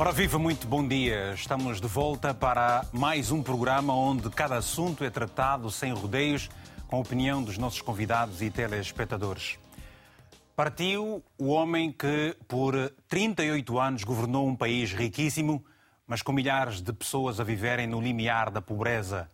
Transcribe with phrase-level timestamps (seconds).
[0.00, 1.34] Ora, viva, muito bom dia.
[1.34, 6.48] Estamos de volta para mais um programa onde cada assunto é tratado sem rodeios,
[6.88, 9.58] com a opinião dos nossos convidados e telespectadores.
[10.56, 12.74] Partiu o homem que, por
[13.10, 15.62] 38 anos, governou um país riquíssimo,
[16.06, 19.28] mas com milhares de pessoas a viverem no limiar da pobreza.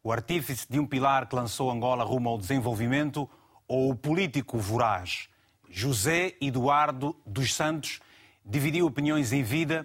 [0.00, 3.28] O artífice de um pilar que lançou Angola rumo ao desenvolvimento
[3.66, 5.28] ou o político voraz?
[5.68, 7.98] José Eduardo dos Santos
[8.46, 9.84] dividiu opiniões em vida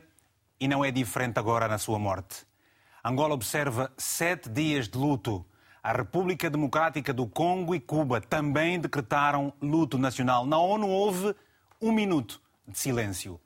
[0.59, 2.45] e não é diferente agora na sua morte.
[3.04, 5.45] Angola observa sete dias de luto.
[5.81, 10.45] A República Democrática do Congo e Cuba também decretaram luto nacional.
[10.45, 11.34] Na ONU houve
[11.81, 13.40] um minuto de silêncio.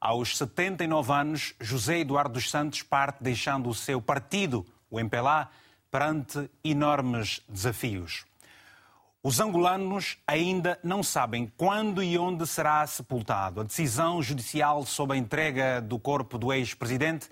[0.00, 5.50] Aos 79 anos, José Eduardo dos Santos parte deixando o seu partido, o MPLA,
[5.90, 8.24] perante enormes desafios.
[9.26, 13.62] Os angolanos ainda não sabem quando e onde será sepultado.
[13.62, 17.30] A decisão judicial sobre a entrega do corpo do ex-presidente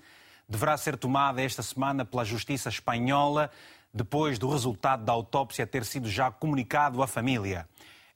[0.49, 3.51] deverá ser tomada esta semana pela Justiça Espanhola,
[3.93, 7.69] depois do resultado da autópsia ter sido já comunicado à família.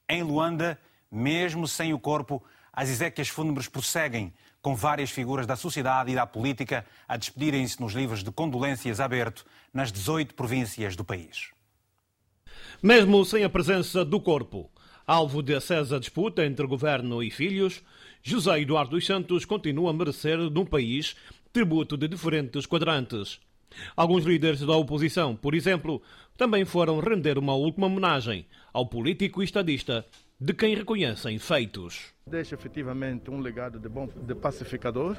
[0.09, 0.79] Em Luanda,
[1.11, 6.25] mesmo sem o corpo, as exéquias fúnebres prosseguem, com várias figuras da sociedade e da
[6.25, 11.55] política a despedirem-se nos livros de condolências aberto nas 18 províncias do país.
[12.81, 14.69] Mesmo sem a presença do corpo,
[15.05, 17.83] alvo de acesa disputa entre governo e filhos,
[18.21, 21.15] José Eduardo dos Santos continua a merecer num país
[21.51, 23.39] tributo de diferentes quadrantes.
[23.95, 26.03] Alguns líderes da oposição, por exemplo,
[26.37, 30.05] também foram render uma última homenagem ao político e estadista
[30.39, 32.13] de quem reconhecem feitos.
[32.27, 35.17] Deixa efetivamente um legado de bom de pacificador,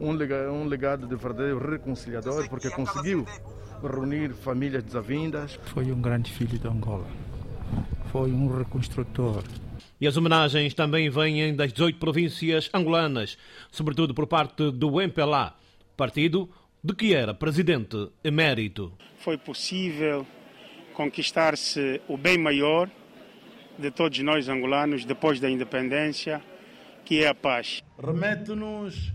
[0.00, 3.24] um legado, um legado de verdadeiro reconciliador, porque conseguiu
[3.82, 5.58] reunir famílias desavindas.
[5.64, 7.06] Foi um grande filho de Angola.
[8.10, 9.44] Foi um reconstrutor.
[10.00, 13.36] E as homenagens também vêm das 18 províncias angolanas,
[13.70, 15.54] sobretudo por parte do MPLA,
[15.96, 16.48] partido
[16.82, 18.92] de que era presidente emérito.
[19.18, 20.26] Foi possível
[20.94, 22.90] conquistar-se o bem maior
[23.78, 26.42] de todos nós angolanos depois da independência,
[27.04, 27.82] que é a paz.
[28.02, 29.12] Remete-nos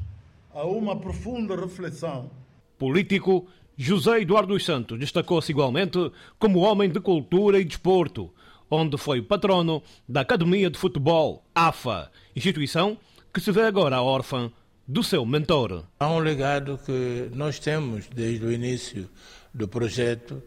[0.53, 2.31] a uma profunda reflexão.
[2.77, 8.33] Político José Eduardo dos Santos destacou-se igualmente como homem de cultura e desporto,
[8.69, 12.97] onde foi patrono da Academia de Futebol, AFA, instituição
[13.33, 14.49] que se vê agora órfã
[14.87, 15.83] do seu mentor.
[15.99, 19.09] Há um legado que nós temos desde o início
[19.53, 20.41] do projeto,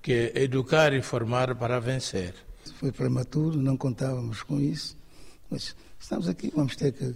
[0.00, 2.34] que é educar e formar para vencer.
[2.76, 4.96] Foi prematuro, não contávamos com isso,
[5.50, 7.14] mas estamos aqui, vamos ter que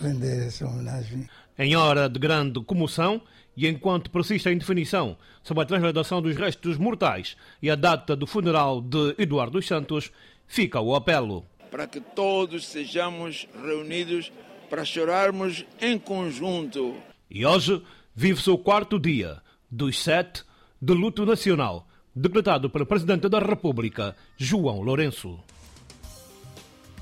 [0.00, 1.28] render essa homenagem.
[1.58, 3.20] Em hora de grande comoção,
[3.56, 8.26] e enquanto persiste a indefinição sobre a transladação dos restos mortais e a data do
[8.26, 10.10] funeral de Eduardo dos Santos,
[10.46, 11.44] fica o apelo.
[11.70, 14.32] Para que todos sejamos reunidos
[14.68, 16.96] para chorarmos em conjunto.
[17.30, 17.82] E hoje
[18.14, 20.44] vive-se o quarto dia dos sete
[20.80, 25.38] de luto nacional, decretado pelo Presidente da República, João Lourenço.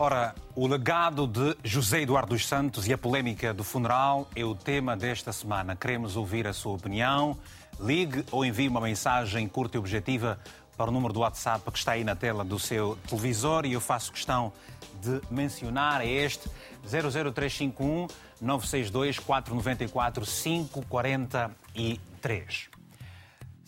[0.02, 4.54] Ora, o legado de José Eduardo dos Santos e a polémica do funeral é o
[4.54, 5.76] tema desta semana.
[5.76, 7.36] Queremos ouvir a sua opinião.
[7.78, 10.40] Ligue ou envie uma mensagem curta e objetiva
[10.74, 13.80] para o número do WhatsApp que está aí na tela do seu televisor e eu
[13.80, 14.54] faço questão
[15.02, 16.48] de mencionar é este
[16.82, 18.06] 00351
[18.40, 22.69] 962 494 543.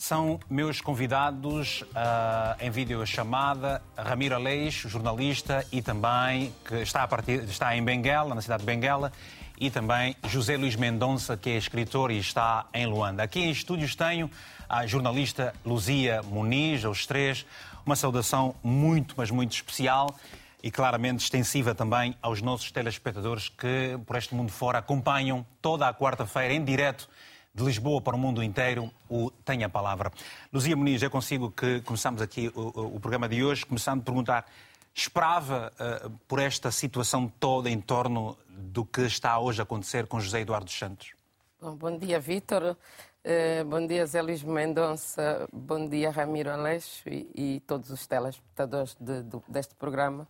[0.02, 7.44] São meus convidados uh, em videochamada Ramiro Aleixo, jornalista e também que está, a partir,
[7.44, 9.12] está em Benguela, na cidade de Benguela,
[9.60, 13.22] e também José Luís Mendonça, que é escritor e está em Luanda.
[13.22, 14.28] Aqui em estúdios tenho
[14.68, 17.46] a jornalista Luzia Muniz, aos três,
[17.86, 20.16] uma saudação muito, mas muito especial
[20.60, 25.94] e claramente extensiva também aos nossos telespectadores que por este mundo fora acompanham toda a
[25.94, 27.08] quarta-feira em direto
[27.54, 30.10] de Lisboa para o mundo inteiro, o Tem a Palavra.
[30.52, 34.46] Luzia Muniz, é consigo que começamos aqui o, o programa de hoje, começando a perguntar,
[34.94, 40.18] esperava uh, por esta situação toda em torno do que está hoje a acontecer com
[40.18, 41.12] José Eduardo Santos?
[41.60, 42.76] Bom, bom dia, Vítor.
[43.24, 45.46] Uh, bom dia, Zé Luís Mendonça.
[45.52, 50.26] Bom dia, Ramiro Aleixo e, e todos os telespectadores de, de, deste programa.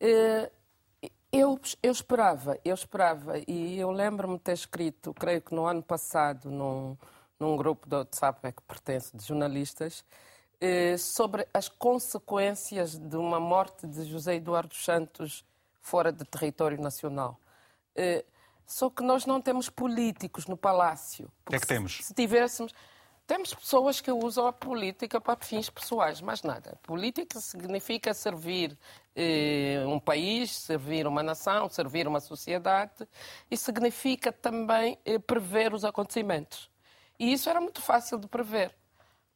[0.00, 0.50] Uh,
[1.34, 6.48] eu, eu esperava, eu esperava, e eu lembro-me ter escrito, creio que no ano passado,
[6.50, 6.96] num,
[7.40, 10.04] num grupo do WhatsApp que pertence de jornalistas,
[10.60, 15.44] eh, sobre as consequências de uma morte de José Eduardo Santos
[15.82, 17.38] fora do território nacional.
[17.96, 18.24] Eh,
[18.64, 21.30] só que nós não temos políticos no palácio.
[21.46, 21.96] O que é que temos?
[21.96, 22.72] Se, se tivéssemos.
[23.26, 26.78] Temos pessoas que usam a política para fins pessoais, mais nada.
[26.82, 28.78] Política significa servir
[29.86, 33.06] um país, servir uma nação, servir uma sociedade,
[33.50, 36.70] e significa também eh, prever os acontecimentos.
[37.18, 38.74] E isso era muito fácil de prever,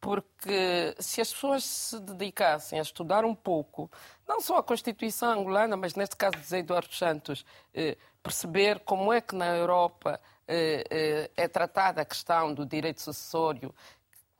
[0.00, 3.88] porque se as pessoas se dedicassem a estudar um pouco,
[4.26, 9.20] não só a Constituição angolana, mas neste caso de Eduardo Santos, eh, perceber como é
[9.20, 10.20] que na Europa
[10.50, 13.74] é tratada a questão do direito sucessório,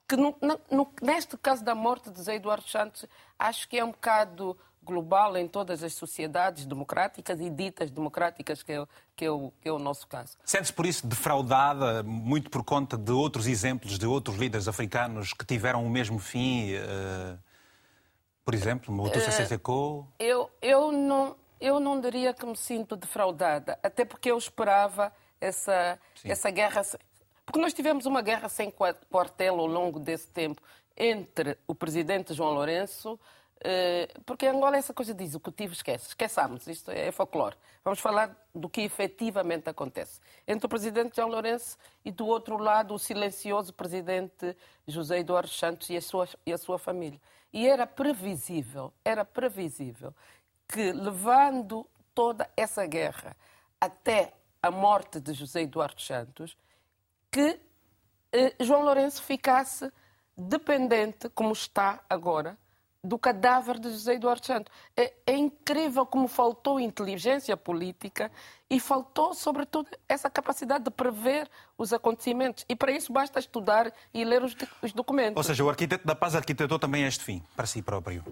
[0.08, 0.34] que no,
[0.70, 3.04] no, neste caso da morte de Zé Eduardo Santos,
[3.38, 4.58] acho que é um bocado
[4.88, 9.68] global em todas as sociedades democráticas e ditas democráticas, que é, que é, o, que
[9.68, 10.38] é o nosso caso.
[10.44, 15.44] Sente-se por isso defraudada, muito por conta de outros exemplos de outros líderes africanos que
[15.44, 16.74] tiveram o mesmo fim?
[16.74, 17.38] Uh,
[18.44, 20.00] por exemplo, Mobutu Sese Seko?
[20.00, 25.12] Uh, eu, eu, não, eu não diria que me sinto defraudada, até porque eu esperava
[25.38, 26.82] essa, essa guerra.
[27.44, 30.62] Porque nós tivemos uma guerra sem quartel ao longo desse tempo
[30.96, 33.20] entre o presidente João Lourenço
[33.60, 37.56] eh, porque Angola é essa coisa de executivo, esquece, esqueçamos, isto é folclore.
[37.84, 40.20] Vamos falar do que efetivamente acontece.
[40.46, 44.56] Entre o presidente João Lourenço e do outro lado o silencioso presidente
[44.86, 47.20] José Eduardo Santos e a sua, e a sua família.
[47.52, 50.14] E era previsível, era previsível
[50.68, 53.36] que levando toda essa guerra
[53.80, 56.56] até a morte de José Eduardo Santos,
[57.30, 57.58] que
[58.32, 59.90] eh, João Lourenço ficasse
[60.36, 62.56] dependente, como está agora,
[63.02, 64.72] do cadáver de José Eduardo Santos.
[64.96, 68.30] É, é, incrível como faltou inteligência política
[68.68, 72.64] e faltou, sobretudo, essa capacidade de prever os acontecimentos.
[72.68, 75.36] E para isso basta estudar e ler os, os documentos.
[75.36, 78.24] Ou seja, o arquiteto da paz arquitetou também este fim, para si próprio.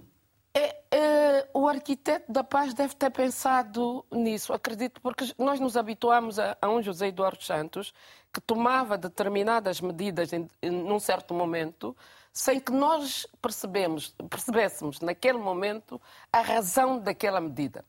[0.53, 6.39] É, é, o arquiteto da paz deve ter pensado nisso, acredito, porque nós nos habituamos
[6.39, 7.93] a, a um José Eduardo Santos
[8.33, 11.97] que tomava determinadas medidas em, em, num certo momento
[12.37, 15.99] sem que nós percebemos, percebêssemos naquele momento
[16.31, 17.83] a razão daquela medida.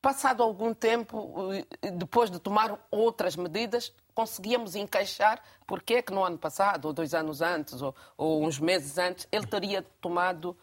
[0.00, 1.52] Passado algum tempo,
[1.82, 6.94] eh, depois de tomar outras medidas, conseguíamos encaixar porque é que no ano passado, ou
[6.94, 10.56] dois anos antes, ou, ou uns meses antes, ele teria tomado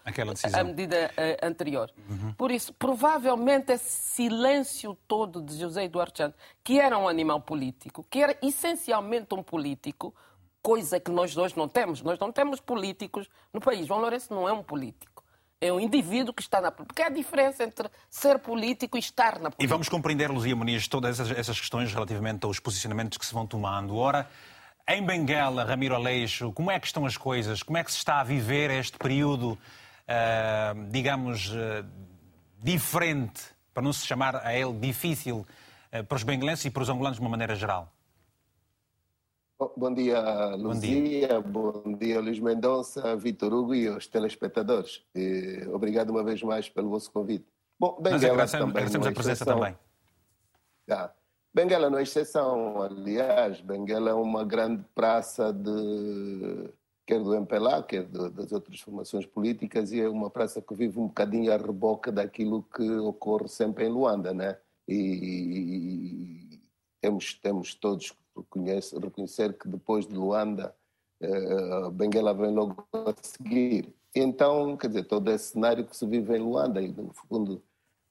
[0.51, 1.91] a medida uh, anterior.
[2.09, 2.33] Uhum.
[2.33, 8.03] Por isso, provavelmente esse silêncio todo de José Eduardo Santos, que era um animal político,
[8.09, 10.15] que era essencialmente um político,
[10.63, 12.01] coisa que nós hoje não temos.
[12.01, 13.85] Nós não temos políticos no país.
[13.85, 15.21] João Lourenço não é um político.
[15.59, 16.93] É um indivíduo que está na política.
[16.93, 19.63] Porque há a diferença entre ser político e estar na política.
[19.63, 23.45] E vamos compreender, Luzia Muniz, todas essas, essas questões relativamente aos posicionamentos que se vão
[23.45, 23.95] tomando.
[23.95, 24.27] Ora,
[24.87, 27.61] em Benguela, Ramiro Aleixo, como é que estão as coisas?
[27.61, 31.85] Como é que se está a viver este período, uh, digamos, uh,
[32.61, 33.41] diferente,
[33.73, 35.45] para não se chamar a ele difícil,
[35.93, 37.89] uh, para os benguelenses e para os angolanos de uma maneira geral?
[39.59, 40.61] Bom dia, Luzia.
[40.61, 45.03] Bom dia, Bom dia Luís Mendonça, Vitor Hugo e os telespectadores.
[45.15, 47.45] E obrigado uma vez mais pelo vosso convite.
[47.79, 48.69] Bom, Benguela Nós também.
[48.69, 49.59] Agradecemos a presença exceção.
[49.59, 49.77] também.
[50.89, 51.13] Ah,
[51.53, 53.61] Benguela não é exceção, aliás.
[53.61, 56.69] Benguela é uma grande praça de
[57.05, 60.99] quer do MPLA, quer de, das outras formações políticas, e é uma praça que vive
[60.99, 64.57] um bocadinho a reboca daquilo que ocorre sempre em Luanda, né?
[64.87, 66.61] E, e, e
[66.99, 70.75] temos, temos todos reconhece, reconhecer que depois de Luanda,
[71.21, 73.93] uh, Benguela vem logo a seguir.
[74.15, 77.63] Então, quer dizer, todo esse cenário que se vive em Luanda e, no fundo,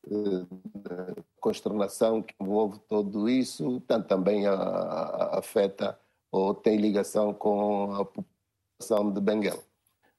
[0.06, 0.46] uh,
[0.90, 5.98] a consternação que envolve tudo isso, tanto também afeta
[6.30, 9.62] ou tem ligação com a população de Benguela.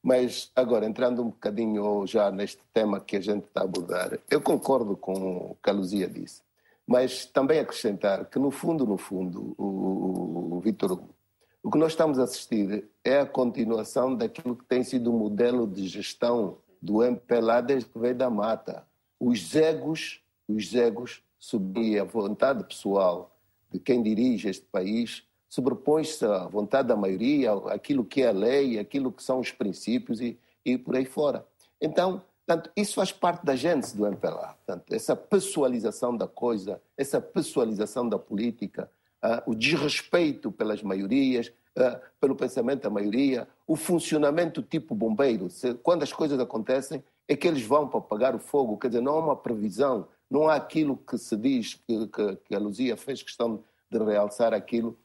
[0.04, 4.42] Mas agora, entrando um bocadinho já neste tema que a gente está a abordar, eu
[4.42, 6.43] concordo com o que a Luzia disse.
[6.86, 11.16] Mas também acrescentar que, no fundo, no fundo, o, o Vitor Hugo,
[11.62, 15.66] o que nós estamos a assistir é a continuação daquilo que tem sido o modelo
[15.66, 18.86] de gestão do MPLA desde que veio da mata.
[19.18, 23.34] Os egos, os egos subir a vontade pessoal
[23.72, 25.24] de quem dirige este país
[25.54, 30.20] sobrepõe-se à vontade da maioria, aquilo que é a lei, aquilo que são os princípios
[30.20, 31.46] e, e por aí fora.
[31.80, 34.56] Então, Portanto, isso faz parte da gênese do MPLA.
[34.66, 38.92] Portanto, essa pessoalização da coisa, essa pessoalização da política,
[39.24, 41.48] uh, o desrespeito pelas maiorias,
[41.78, 45.50] uh, pelo pensamento da maioria, o funcionamento tipo bombeiro.
[45.50, 48.78] Se, quando as coisas acontecem, é que eles vão para apagar o fogo.
[48.78, 52.56] Quer dizer, não há uma previsão, não há aquilo que se diz, que, que, que
[52.56, 54.98] a Luzia fez questão de realçar aquilo.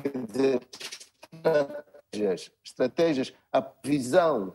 [0.00, 0.62] Quer dizer,
[1.30, 4.54] estratégias, estratégias, a visão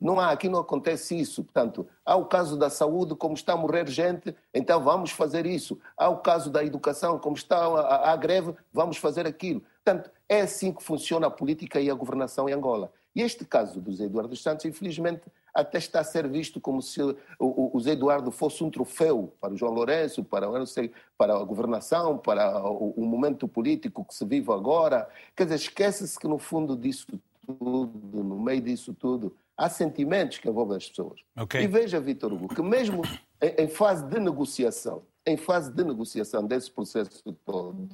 [0.00, 1.44] não há, aqui não acontece isso.
[1.44, 5.78] Portanto, há o caso da saúde, como está a morrer gente, então vamos fazer isso.
[5.96, 9.62] Há o caso da educação, como está a, a, a greve, vamos fazer aquilo.
[9.84, 12.92] Portanto, é assim que funciona a política e a governação em Angola.
[13.14, 15.22] E este caso do Zé Eduardo Santos, infelizmente,
[15.52, 19.52] até está a ser visto como se o, o Zé Eduardo fosse um troféu para
[19.52, 24.24] o João Lourenço, para, sei, para a governação, para o, o, momento político que se
[24.24, 25.08] vive agora.
[25.34, 27.06] Quer dizer, esquece-se que no fundo disso
[27.44, 31.20] tudo, no meio disso tudo, há sentimentos que envolvem as pessoas.
[31.36, 31.62] Okay.
[31.62, 33.02] E veja, Vitor Hugo, que mesmo
[33.42, 37.88] em, em fase de negociação, em fase de negociação desse processo todo,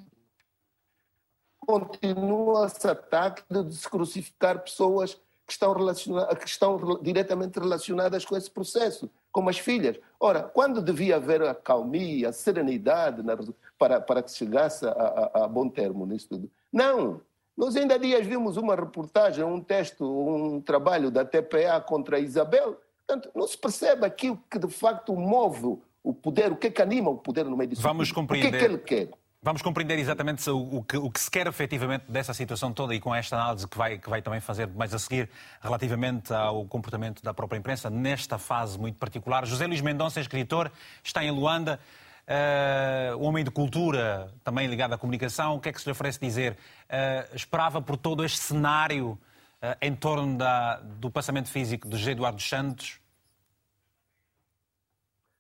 [1.58, 8.50] continua esse ataque de se crucificar pessoas que estão, que estão diretamente relacionadas com esse
[8.50, 9.98] processo, como as filhas.
[10.20, 13.36] Ora, quando devia haver a calmia, a serenidade na,
[13.78, 16.50] para, para que se chegasse a, a, a, bom termo nisso tudo?
[16.72, 17.20] Não!
[17.56, 22.80] Nós ainda dias vimos uma reportagem, um texto, um trabalho da TPA contra a Isabel.
[23.06, 26.82] Portanto, não se percebe aquilo que de facto move o poder, o que é que
[26.82, 27.82] anima o poder no meio disso.
[27.82, 28.48] Vamos compreender.
[28.48, 29.08] O que é que ele quer?
[29.44, 33.14] Vamos compreender exatamente o, que, o que se quer efetivamente dessa situação toda e com
[33.14, 35.28] esta análise que vai, que vai também fazer mais a seguir
[35.60, 39.44] relativamente ao comportamento da própria imprensa nesta fase muito particular.
[39.46, 41.78] José Luís Mendonça, escritor, está em Luanda,
[42.28, 45.56] uh, homem de cultura, também ligado à comunicação.
[45.56, 46.52] O que é que se lhe oferece dizer?
[46.84, 52.12] Uh, esperava por todo este cenário uh, em torno da, do passamento físico de José
[52.12, 53.00] Eduardo Santos?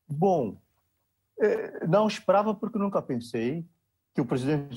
[0.06, 0.56] Bom,
[1.88, 3.66] não esperava porque nunca pensei
[4.14, 4.76] que o presidente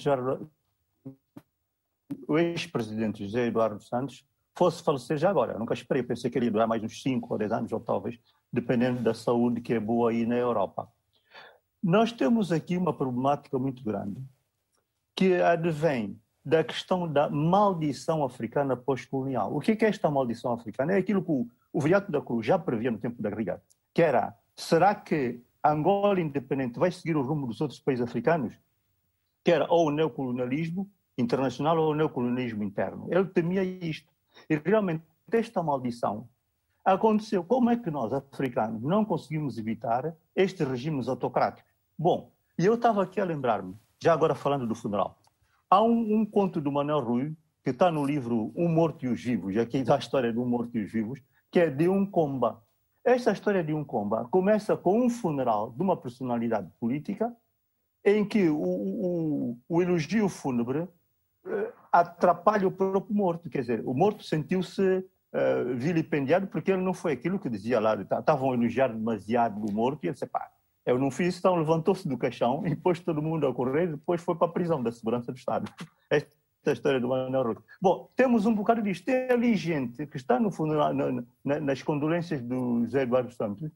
[2.27, 4.25] o ex-presidente José Eduardo Santos
[4.57, 5.53] fosse falecer já agora.
[5.53, 7.79] Eu nunca esperei, pensei que ele ia durar mais uns 5 ou 10 anos, ou
[7.79, 8.19] talvez,
[8.51, 10.89] dependendo da saúde que é boa aí na Europa.
[11.83, 14.21] Nós temos aqui uma problemática muito grande,
[15.15, 19.55] que advém da questão da maldição africana pós-colonial.
[19.55, 20.93] O que é esta maldição africana?
[20.93, 23.61] É aquilo que o, o Viriato da Cruz já previa no tempo da Guerra,
[23.93, 28.53] que era, será que Angola independente vai seguir o rumo dos outros países africanos?
[29.47, 33.07] que era ou o neocolonialismo internacional ou o neocolonialismo interno.
[33.09, 34.11] Ele temia isto.
[34.49, 36.27] E realmente esta maldição
[36.83, 37.45] aconteceu.
[37.45, 41.66] Como é que nós, africanos, não conseguimos evitar estes regimes autocráticos?
[41.99, 45.19] Bom, e eu estava aqui a lembrar-me, já agora falando do funeral,
[45.67, 49.23] há um, um conto do Manuel Rui, que está no livro Um Morto e os
[49.23, 51.19] Vivos, aqui dá a história do Um Morto e os Vivos,
[51.51, 52.61] que é de um comba.
[53.03, 57.35] Esta história de um comba começa com um funeral de uma personalidade política
[58.05, 63.49] em que o, o, o elogio fúnebre uh, atrapalha o próprio morto.
[63.49, 67.95] Quer dizer, o morto sentiu-se uh, vilipendiado porque ele não foi aquilo que dizia lá.
[67.95, 70.51] Estavam a elogiar demasiado o morto e ele disse, pá,
[70.87, 74.21] eu não fiz, então levantou-se do caixão e pôs todo mundo a correr e depois
[74.21, 75.69] foi para a prisão da segurança do Estado.
[76.09, 76.31] Esta
[76.65, 77.61] é a história do Manuel Roque.
[77.81, 79.03] Bom, temos um bocado disto.
[79.03, 83.69] Tem ali gente que está no funeral, na, na, nas condolências do José Eduardo Santos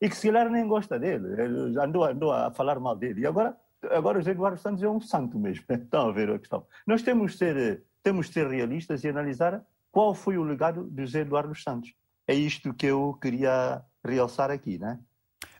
[0.00, 3.20] e que se calhar nem gosta dele, ele andou, andou a falar mal dele.
[3.20, 3.56] E agora,
[3.90, 5.64] agora o José Eduardo Santos é um santo mesmo.
[5.70, 6.66] Estão a ver a questão.
[6.84, 11.20] Nós temos de ser, temos ser realistas e analisar qual foi o legado de José
[11.20, 11.94] Eduardo Santos.
[12.26, 14.98] É isto que eu queria realçar aqui, né?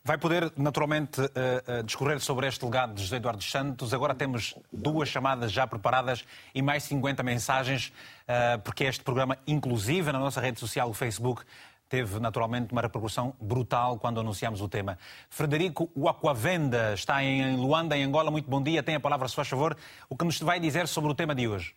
[0.07, 3.93] Vai poder, naturalmente, uh, uh, discorrer sobre este legado de José Eduardo Santos.
[3.93, 7.89] Agora temos duas chamadas já preparadas e mais 50 mensagens,
[8.23, 11.43] uh, porque este programa, inclusive na nossa rede social, o Facebook,
[11.89, 14.97] teve naturalmente uma repercussão brutal quando anunciamos o tema.
[15.29, 18.31] Frederico Aquavenda está em Luanda, em Angola.
[18.31, 18.81] Muito bom dia.
[18.81, 19.75] Tem a palavra, se faz favor.
[20.09, 21.75] O que nos vai dizer sobre o tema de hoje?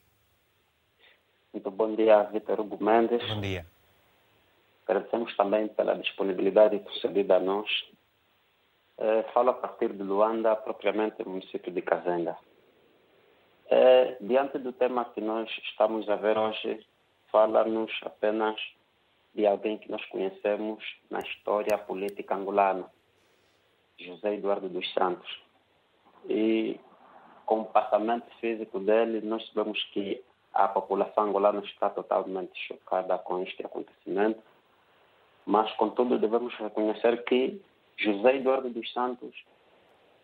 [1.52, 3.28] Muito bom dia, Vitor Hugo Mendes.
[3.28, 3.66] Bom dia.
[4.86, 7.68] Agradecemos também pela disponibilidade concedida a nós.
[9.00, 12.36] É, falo a partir de Luanda, propriamente no município de Cazenga.
[13.70, 16.86] É, diante do tema que nós estamos a ver hoje,
[17.32, 18.60] fala-nos apenas
[19.34, 22.90] de alguém que nós conhecemos na história política angolana,
[23.96, 25.42] José Eduardo dos Santos.
[26.28, 26.78] E
[27.46, 33.42] com o passamento físico dele, nós sabemos que a população angolana está totalmente chocada com
[33.42, 34.42] este acontecimento,
[35.46, 37.62] mas, contudo, devemos reconhecer que
[38.00, 39.34] José Eduardo dos Santos,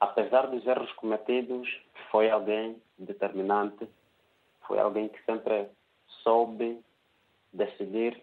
[0.00, 1.68] apesar dos erros cometidos,
[2.10, 3.86] foi alguém determinante,
[4.66, 5.68] foi alguém que sempre
[6.22, 6.80] soube
[7.52, 8.20] decidir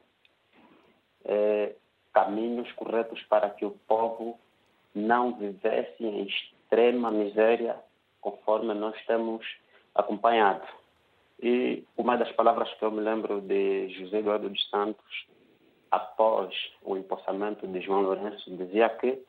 [1.26, 1.76] eh,
[2.12, 4.40] caminhos corretos para que o povo
[4.94, 7.80] não vivesse em extrema miséria,
[8.22, 9.46] conforme nós temos
[9.94, 10.66] acompanhado.
[11.42, 15.28] E uma das palavras que eu me lembro de José Eduardo dos Santos,
[15.92, 19.22] após o empossamento de João Lourenço, dizia que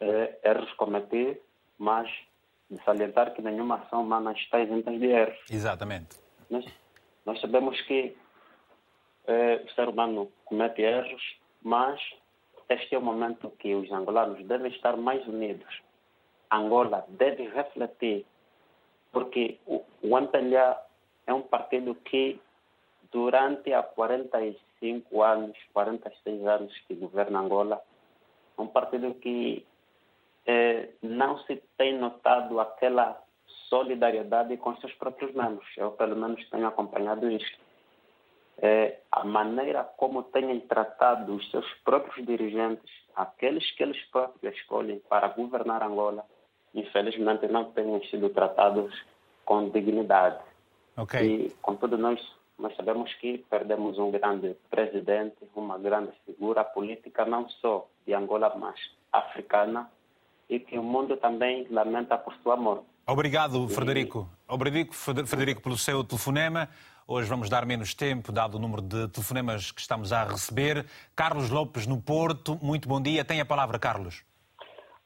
[0.00, 1.40] eh, erros cometi,
[1.78, 2.08] mas
[2.70, 5.38] de salientar que nenhuma ação humana está isenta de erros.
[5.50, 6.18] Exatamente.
[6.50, 6.64] Nós,
[7.24, 8.16] nós sabemos que
[9.26, 11.22] é, o ser humano comete erros,
[11.62, 12.00] mas
[12.68, 15.82] este é o momento que os angolanos devem estar mais unidos.
[16.50, 18.24] Angola deve refletir,
[19.12, 20.18] porque o, o
[21.26, 22.40] é um partido que,
[23.10, 27.82] durante há 45 anos, 46 anos que governa Angola,
[28.56, 29.64] é um partido que
[30.46, 33.20] eh, não se tem notado aquela
[33.68, 35.66] solidariedade com seus próprios membros.
[35.76, 37.58] Eu, pelo menos, tenho acompanhado isto.
[38.58, 45.00] É, a maneira como têm tratado os seus próprios dirigentes, aqueles que eles próprios escolhem
[45.08, 46.24] para governar Angola,
[46.72, 48.94] infelizmente não têm sido tratados
[49.44, 50.38] com dignidade.
[50.96, 51.46] Okay.
[51.46, 52.20] E, contudo, nós,
[52.56, 58.54] nós sabemos que perdemos um grande presidente, uma grande figura política, não só de Angola,
[58.56, 58.78] mas
[59.12, 59.90] africana,
[60.48, 62.84] e que o mundo também lamenta por sua morte.
[63.06, 64.28] Obrigado, Frederico.
[64.48, 66.68] Obrigado, Frederico, pelo seu telefonema.
[67.06, 70.86] Hoje vamos dar menos tempo, dado o número de telefonemas que estamos a receber.
[71.14, 72.58] Carlos Lopes, no Porto.
[72.62, 73.22] Muito bom dia.
[73.24, 74.24] Tem a palavra, Carlos.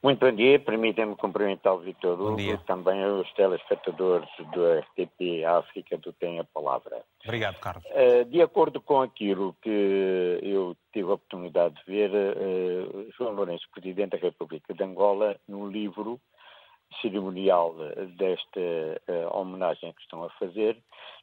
[0.01, 0.61] Muito bom dia.
[0.61, 6.45] Permitem-me cumprimentar o Vitor Hugo e também os telespectadores do RTP África do Tem a
[6.45, 7.03] Palavra.
[7.25, 7.85] Obrigado, Carlos.
[7.91, 13.69] Eh, de acordo com aquilo que eu tive a oportunidade de ver, eh, João Lourenço,
[13.73, 16.21] Presidente da República de Angola, no livro
[17.03, 17.75] cerimonial
[18.17, 20.79] desta uh, homenagem que estão a fazer,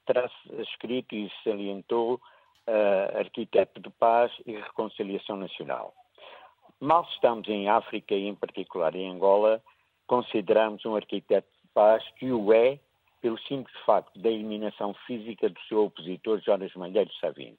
[0.05, 0.29] terá
[0.59, 2.21] escrito e salientou
[3.17, 5.93] arquiteto de paz e reconciliação nacional.
[6.79, 9.61] Mal estamos em África e em particular em Angola,
[10.07, 12.79] consideramos um arquiteto de paz que o é
[13.21, 17.57] pelo simples facto da eliminação física do seu opositor Jonas Malheiro Savino.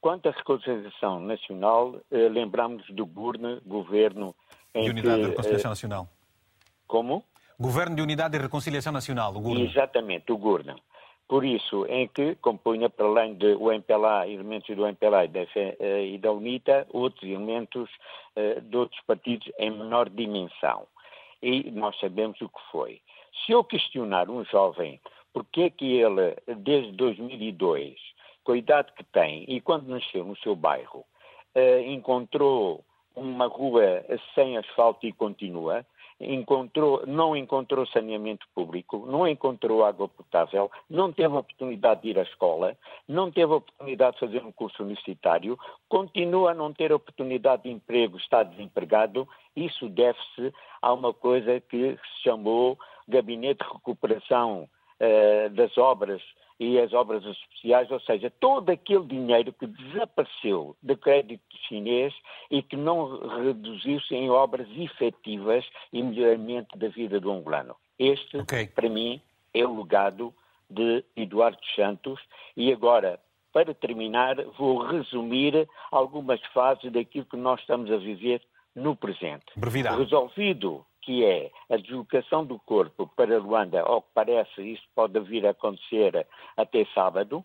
[0.00, 4.34] Quanto à reconciliação nacional, eh, lembramos do GURNE, Governo
[4.74, 6.08] em de Unidade que, Reconciliação Nacional
[6.86, 7.24] como?
[7.58, 9.64] Governo de Unidade e Reconciliação Nacional, o GURNA.
[9.64, 10.76] Exatamente, o GURNA.
[11.34, 16.06] Por isso, em que compunha, para além do MPLA, elementos do MPLA e da, eh,
[16.12, 17.90] e da UNITA, outros elementos
[18.36, 20.86] uh, de outros partidos em menor dimensão.
[21.42, 23.00] E nós sabemos o que foi.
[23.44, 25.00] Se eu questionar um jovem
[25.32, 27.96] porque é que ele, desde 2002,
[28.44, 31.00] com a idade que tem e quando nasceu no seu bairro,
[31.56, 32.84] uh, encontrou
[33.16, 34.04] uma rua
[34.36, 35.84] sem asfalto e continua,
[36.20, 42.22] encontrou, não encontrou saneamento público, não encontrou água potável, não teve oportunidade de ir à
[42.22, 42.76] escola,
[43.08, 48.16] não teve oportunidade de fazer um curso universitário, continua a não ter oportunidade de emprego,
[48.16, 54.68] está desempregado, isso deve-se a uma coisa que se chamou Gabinete de Recuperação
[55.00, 56.22] uh, das Obras
[56.58, 62.14] e as obras especiais, ou seja, todo aquele dinheiro que desapareceu do crédito chinês
[62.50, 67.74] e que não reduziu-se em obras efetivas e melhoramento da vida do angolano.
[67.98, 68.66] Este, okay.
[68.66, 69.20] para mim,
[69.52, 70.34] é o legado
[70.70, 72.20] de Eduardo Santos
[72.56, 73.20] e agora,
[73.52, 78.42] para terminar, vou resumir algumas fases daquilo que nós estamos a viver
[78.74, 79.44] no presente.
[79.56, 79.98] Brevidade.
[79.98, 85.46] Resolvido que é a deslocação do corpo para Luanda, ao que parece isso pode vir
[85.46, 87.44] a acontecer até sábado,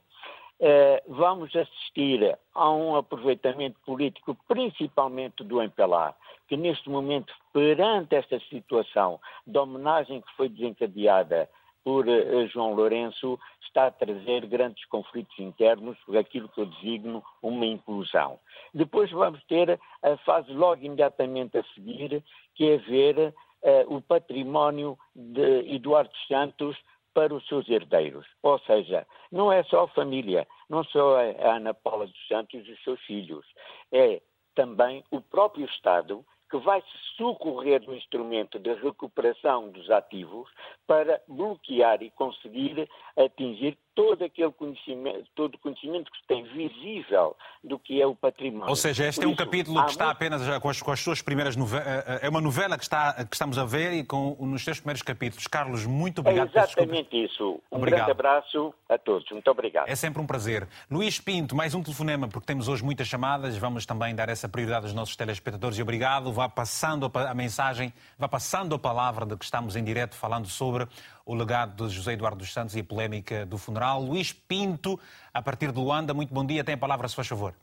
[0.62, 6.16] eh, vamos assistir a um aproveitamento político, principalmente do MPLA,
[6.48, 11.50] que neste momento, perante esta situação da homenagem que foi desencadeada
[11.84, 17.66] por uh, João Lourenço está a trazer grandes conflitos internos, aquilo que eu designo uma
[17.66, 18.40] inclusão.
[18.74, 22.24] Depois vamos ter a fase logo imediatamente a seguir,
[22.56, 26.78] que é ver uh, o património de Eduardo Santos
[27.14, 28.26] para os seus herdeiros.
[28.44, 32.72] Ou seja, não é só a família, não só a Ana Paula dos Santos e
[32.72, 33.46] os seus filhos,
[33.92, 34.22] é
[34.56, 40.50] também o próprio Estado que vai se socorrer do instrumento de recuperação dos ativos
[40.88, 47.36] para bloquear e conseguir atingir todo aquele conhecimento, todo o conhecimento que se tem visível
[47.64, 48.70] do que é o património.
[48.70, 50.16] Ou seja, este Por é um isso, capítulo que está muito...
[50.16, 53.14] apenas com as, com as suas primeiras novelas, eh, eh, é uma novela que, está,
[53.26, 55.48] que estamos a ver e com nos seus primeiros capítulos.
[55.48, 56.56] Carlos, muito obrigado.
[56.56, 57.62] É exatamente isso.
[57.72, 58.06] Um obrigado.
[58.06, 59.30] grande abraço a todos.
[59.32, 59.90] Muito obrigado.
[59.90, 60.68] É sempre um prazer.
[60.90, 63.58] Luís Pinto, mais um telefonema, porque temos hoje muitas chamadas.
[63.58, 66.32] Vamos também dar essa prioridade aos nossos telespectadores e obrigado.
[66.32, 70.88] Vá passando a mensagem, vá passando a palavra de que estamos em direto falando sobre
[71.30, 74.02] o legado de José Eduardo dos Santos e a polémica do funeral.
[74.02, 75.00] Luís Pinto,
[75.32, 76.64] a partir de Luanda, muito bom dia.
[76.64, 77.54] Tem a palavra, se faz favor.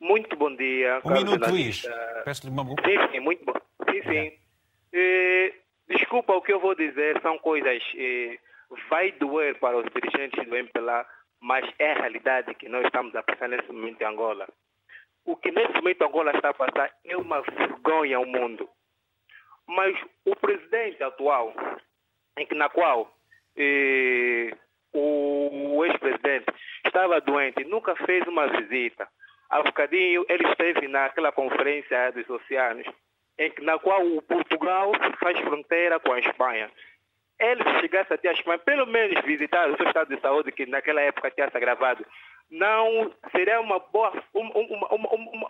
[0.00, 1.00] Muito bom dia.
[1.04, 1.84] Um minuto, Luís.
[2.24, 2.64] Peço-lhe uma...
[2.64, 3.52] Sim, sim, muito bom.
[3.88, 4.32] Sim, sim.
[4.92, 5.54] Eh,
[5.88, 7.80] desculpa, o que eu vou dizer são coisas...
[7.96, 8.36] Eh,
[8.90, 11.06] vai doer para os dirigentes do MPLA,
[11.40, 14.48] mas é a realidade que nós estamos a passar nesse momento em Angola.
[15.24, 18.68] O que nesse momento Angola está a passar é uma vergonha ao mundo.
[19.68, 21.54] Mas o presidente atual,
[22.36, 23.10] em que, na qual
[23.56, 24.50] eh,
[24.92, 26.46] o ex-presidente
[26.84, 29.08] estava doente, nunca fez uma visita.
[29.48, 32.86] Há bocadinho ele esteve naquela conferência dos oceanos,
[33.38, 36.70] em que, na qual o Portugal faz fronteira com a Espanha.
[37.38, 40.66] ele se chegasse até a Espanha, pelo menos visitar o seu estado de saúde, que
[40.66, 42.04] naquela época tinha se agravado,
[42.50, 44.80] não seria uma boa, um, um,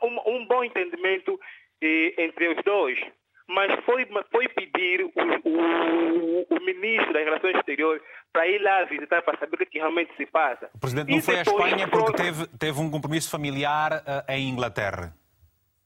[0.02, 1.38] um, um bom entendimento
[1.80, 2.98] eh, entre os dois.
[3.48, 5.12] Mas foi, foi pedir o,
[5.44, 10.10] o, o, ministro das Relações Exteriores para ir lá visitar para saber o que realmente
[10.16, 10.68] se passa.
[10.74, 14.48] O presidente não e foi à Espanha porque teve, teve um compromisso familiar uh, em
[14.48, 15.14] Inglaterra.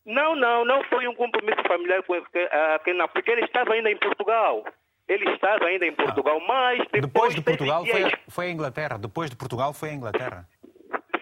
[0.06, 4.64] Não, não, não foi um compromisso familiar com uh, porque ele estava ainda em Portugal.
[5.06, 6.44] Ele estava ainda em Portugal, ah.
[6.46, 8.96] mas depois, depois de Portugal foi, foi a Inglaterra.
[8.96, 10.48] Depois de Portugal foi a Inglaterra.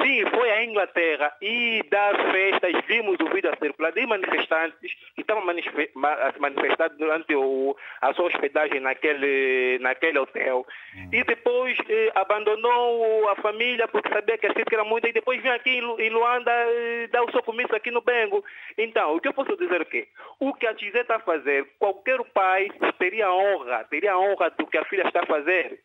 [0.08, 5.20] Sim, foi à Inglaterra e das festas vimos o vídeo a circular de manifestantes que
[5.20, 10.66] estavam a se manifestar durante o, a sua hospedagem naquele, naquele hotel.
[10.96, 11.10] Hum.
[11.12, 15.42] E depois eh, abandonou a família porque sabia que a Cícera era muito e depois
[15.42, 18.42] vinha aqui em Luanda eh, dar o seu comício aqui no Bengo.
[18.78, 20.08] Então, o que eu posso dizer é que
[20.40, 24.78] o que a Tizé está a fazer, qualquer pai teria honra, teria honra do que
[24.78, 25.80] a filha está a fazer.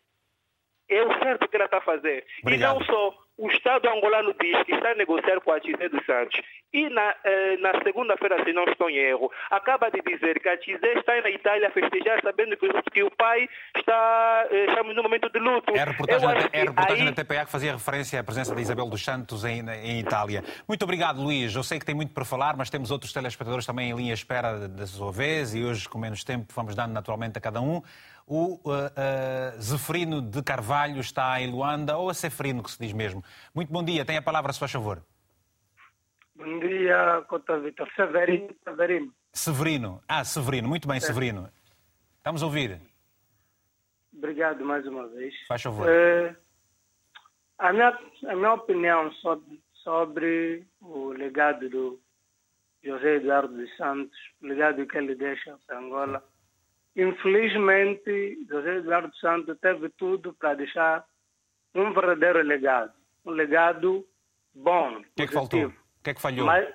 [0.90, 2.26] É o certo que ela está a fazer.
[2.42, 2.76] Obrigado.
[2.76, 6.06] E não só o Estado angolano diz que está a negociar com a Tizé dos
[6.06, 6.40] Santos.
[6.72, 10.58] E na, eh, na segunda-feira, se não estou em erro, acaba de dizer que a
[10.58, 15.04] Tizé está na Itália a festejar, sabendo que, que o pai está, eh, estamos no
[15.04, 15.76] momento de luto.
[15.76, 17.14] É a reportagem, da, é a reportagem aí...
[17.14, 20.44] da TPA que fazia referência à presença de Isabel dos Santos em, em, Itália.
[20.68, 21.56] Muito obrigado, Luís.
[21.56, 24.16] Eu sei que tem muito para falar, mas temos outros telespectadores também em linha à
[24.16, 27.82] espera da sua vez e hoje, com menos tempo, vamos dando naturalmente a cada um.
[28.26, 32.94] O uh, uh, Zeferino de Carvalho está em Luanda, ou a Seferino, que se diz
[32.94, 33.24] mesmo.
[33.54, 35.04] Muito bom dia, tem a palavra, se faz favor.
[36.36, 37.88] Bom dia, Cota Vitor.
[37.96, 39.14] Severino, Severino.
[39.32, 40.04] Severino.
[40.08, 40.68] Ah, Severino.
[40.68, 41.00] Muito bem, é.
[41.00, 41.50] Severino.
[42.18, 42.82] Estamos a ouvir.
[44.16, 45.34] Obrigado mais uma vez.
[45.48, 45.88] Faz favor.
[45.88, 46.36] Uh,
[47.58, 52.00] a, minha, a minha opinião sobre, sobre o legado do
[52.84, 56.24] José Eduardo dos Santos, o legado que ele deixa para Angola,
[56.96, 61.04] Infelizmente, José Eduardo Santos teve tudo para deixar
[61.74, 62.94] um verdadeiro legado.
[63.26, 64.06] Um legado
[64.54, 64.98] bom.
[64.98, 65.66] O que é que faltou?
[65.68, 66.46] O que é que falhou?
[66.46, 66.72] Mas,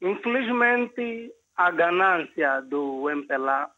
[0.00, 3.70] infelizmente, a ganância do MPLA,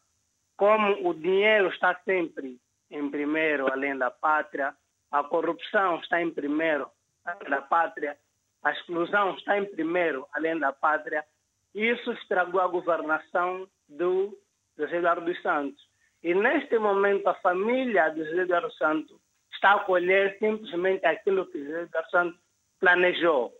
[0.55, 2.59] como o dinheiro está sempre
[2.91, 4.75] em primeiro, além da pátria,
[5.11, 6.87] a corrupção está em primeiro,
[7.25, 8.17] além da pátria,
[8.63, 11.25] a exclusão está em primeiro, além da pátria,
[11.73, 14.37] isso estragou a governação do
[14.77, 15.81] José Eduardo dos Santos.
[16.23, 19.17] E neste momento a família de José Eduardo Santos
[19.53, 22.39] está a colher simplesmente aquilo que José Eduardo Santos
[22.79, 23.51] planejou.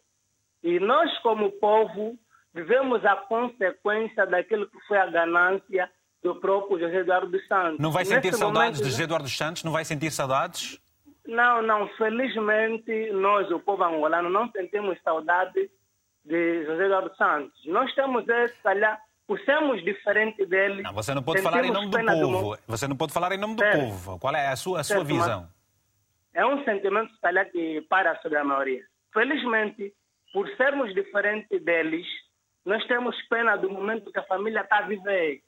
[0.63, 2.17] E nós, como povo,
[2.53, 5.89] vivemos a consequência daquilo que foi a ganância
[6.23, 7.79] do próprio José Eduardo dos Santos.
[7.79, 9.63] Não vai sentir saudades momento, de José Eduardo dos Santos?
[9.63, 10.79] Não vai sentir saudades?
[11.25, 11.87] Não, não.
[11.97, 15.69] Felizmente, nós, o povo angolano, não sentimos saudade
[16.23, 17.65] de José Eduardo Santos.
[17.65, 20.83] Nós temos, se calhar, por sermos diferentes deles.
[20.83, 22.55] Não, você não pode falar em nome do povo.
[22.55, 22.61] Do...
[22.67, 23.79] Você não pode falar em nome do certo.
[23.79, 24.19] povo.
[24.19, 25.47] Qual é a sua, a sua visão?
[26.33, 28.83] É um sentimento, se que para sobre a maioria.
[29.13, 29.93] Felizmente,
[30.33, 32.07] por sermos diferentes deles,
[32.65, 35.41] nós temos pena do momento que a família está a viver.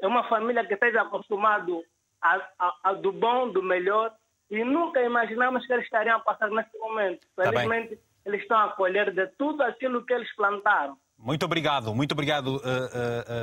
[0.00, 1.84] É uma família que esteja acostumado
[2.20, 4.12] a, a, a, do bom, do melhor,
[4.50, 7.26] e nunca imaginamos que eles estariam a passar nesse momento.
[7.36, 10.98] Tá Felizmente, tá eles estão a colher de tudo aquilo que eles plantaram.
[11.24, 12.60] Muito obrigado, muito obrigado uh, uh,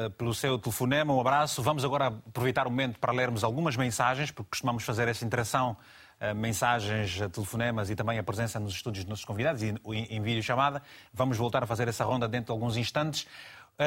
[0.05, 1.63] uh, pelo seu telefonema, um abraço.
[1.63, 5.75] Vamos agora aproveitar o momento para lermos algumas mensagens, porque costumamos fazer essa interação,
[6.35, 9.73] mensagens, telefonemas e também a presença nos estúdios dos nossos convidados e
[10.11, 10.83] em vídeo chamada.
[11.11, 13.25] Vamos voltar a fazer essa ronda dentro de alguns instantes.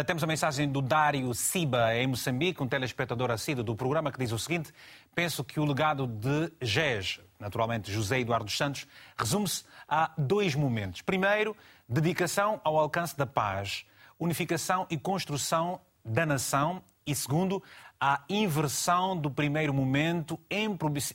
[0.04, 4.33] Temos a mensagem do Dário Siba, em Moçambique, um telespectador assíduo do programa, que diz
[4.33, 4.74] o seguinte:
[5.14, 11.02] Penso que o legado de GES, naturalmente José Eduardo Santos, resume-se a dois momentos.
[11.02, 11.56] Primeiro,
[11.88, 13.84] dedicação ao alcance da paz,
[14.18, 16.82] unificação e construção da nação.
[17.06, 17.62] E segundo,
[18.00, 20.38] a inversão do primeiro momento,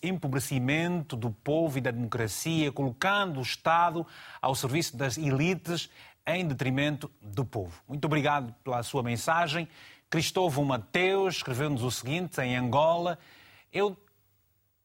[0.01, 4.05] empobrecimento do povo e da democracia, colocando o Estado
[4.41, 5.89] ao serviço das elites
[6.25, 7.81] em detrimento do povo.
[7.87, 9.67] Muito obrigado pela sua mensagem.
[10.09, 13.19] Cristóvão Mateus escreveu-nos o seguinte, em Angola.
[13.71, 13.95] Eu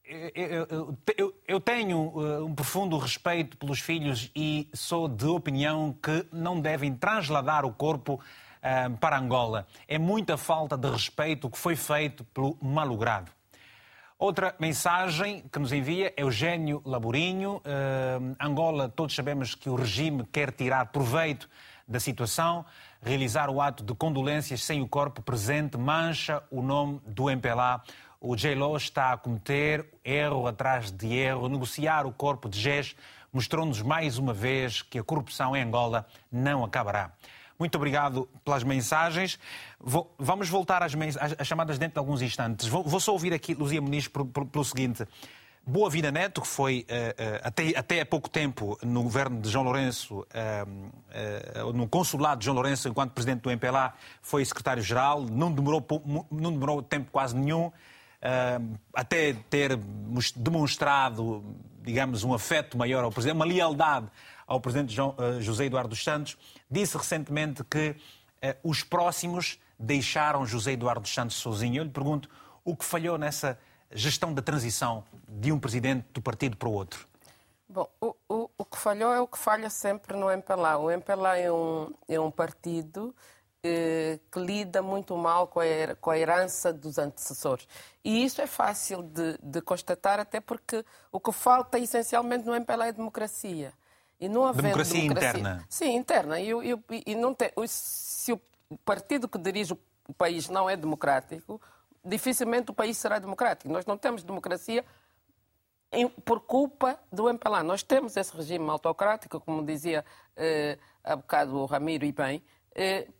[0.06, 6.26] eu, eu, eu, tenho uh, um profundo respeito pelos filhos e sou de opinião que
[6.30, 9.66] não devem trasladar o corpo uh, para Angola.
[9.88, 13.30] É muita falta de respeito que foi feito pelo malogrado.
[14.18, 17.56] Outra mensagem que nos envia é Eugênio Laborinho.
[17.56, 21.48] Uh, Angola, todos sabemos que o regime quer tirar proveito
[21.88, 22.64] da situação.
[23.02, 27.82] Realizar o ato de condolências sem o corpo presente mancha o nome do MPLA
[28.26, 31.46] o J-Lo está a cometer erro atrás de erro.
[31.46, 32.96] Negociar o corpo de GES
[33.30, 37.12] mostrou-nos mais uma vez que a corrupção em Angola não acabará.
[37.58, 39.38] Muito obrigado pelas mensagens.
[39.78, 40.94] Vou, vamos voltar às,
[41.38, 42.66] às, chamadas dentro de alguns instantes.
[42.66, 45.06] Vou, vou só ouvir aqui Luzia Muniz pelo seguinte.
[45.66, 49.50] Boa Vida Neto, que foi uh, uh, até, até há pouco tempo no governo de
[49.50, 55.52] João Lourenço, uh, no consulado de João Lourenço, enquanto presidente do MPLA, foi secretário-geral, não
[55.52, 55.82] demorou,
[56.30, 57.70] não demorou tempo quase nenhum,
[58.92, 59.78] até ter
[60.37, 61.44] demonstrado,
[61.82, 64.06] digamos, um afeto maior ao presidente, uma lealdade
[64.46, 66.37] ao presidente João, José Eduardo dos Santos,
[66.70, 67.96] disse recentemente que
[68.62, 71.80] os próximos deixaram José Eduardo dos Santos sozinho.
[71.80, 72.28] Eu lhe pergunto
[72.64, 73.58] o que falhou nessa
[73.92, 77.06] gestão da transição de um presidente do partido para o outro?
[77.68, 80.76] Bom, o, o, o que falhou é o que falha sempre no MPLA.
[80.78, 83.14] O MPLA é um, é um partido
[84.31, 85.64] que lida muito mal com a,
[85.98, 87.66] com a herança dos antecessores.
[88.05, 92.88] E isso é fácil de, de, constatar, até porque o que falta essencialmente no MPLA
[92.88, 93.72] é democracia.
[94.20, 95.66] E não democracia, democracia interna?
[95.68, 96.40] Sim, interna.
[96.40, 98.40] E, e, e não tem, se o
[98.85, 99.72] partido que dirige
[100.07, 101.59] o país não é democrático,
[102.05, 103.72] dificilmente o país será democrático.
[103.72, 104.85] Nós não temos democracia
[106.24, 107.62] por culpa do MPLA.
[107.62, 110.05] Nós temos esse regime autocrático, como dizia
[110.37, 112.42] eh, há bocado o Ramiro e bem,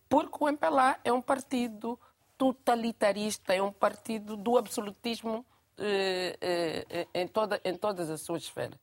[0.09, 1.99] porque o MPLA é um partido
[2.37, 5.45] totalitarista, é um partido do absolutismo
[5.79, 8.79] eh, eh, em, toda, em todas as suas esferas.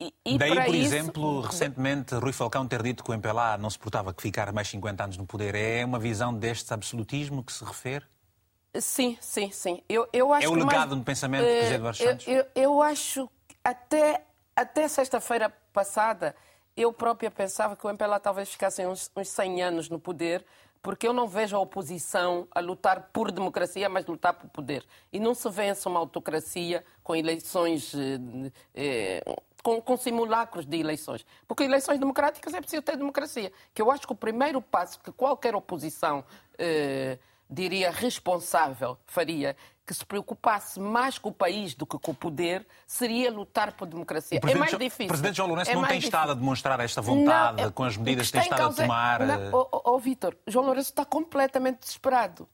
[0.00, 0.94] E, e Daí, por isso...
[0.94, 4.68] exemplo, recentemente Rui Falcão ter dito que o MPLA não se portava que ficar mais
[4.68, 5.54] 50 anos no poder.
[5.56, 8.04] É uma visão deste absolutismo que se refere?
[8.80, 9.82] Sim, sim, sim.
[9.88, 12.28] Eu, eu acho é o legado mais, no pensamento de José Eduardo Santos?
[12.28, 13.28] Eu, eu, eu acho
[13.64, 16.36] até, até sexta-feira passada
[16.80, 20.44] eu própria pensava que o MPLA talvez ficasse uns, uns 100 anos no poder,
[20.80, 24.84] porque eu não vejo a oposição a lutar por democracia, mas lutar por poder.
[25.12, 31.26] E não se vence uma autocracia com eleições, eh, eh, com, com, simulacros de eleições.
[31.48, 33.52] Porque eleições democráticas é preciso ter democracia.
[33.74, 36.24] Que eu acho que o primeiro passo que qualquer oposição.
[36.56, 39.56] Eh, diria, responsável faria,
[39.86, 43.88] que se preocupasse mais com o país do que com o poder, seria lutar por
[43.88, 44.38] democracia.
[44.46, 45.06] É mais difícil.
[45.06, 46.08] O Presidente João Lourenço é não tem difícil.
[46.08, 49.20] estado a demonstrar esta vontade não, com as medidas que tem estado a tomar.
[49.26, 52.46] Não, oh, oh, Vítor, João Lourenço está completamente desesperado.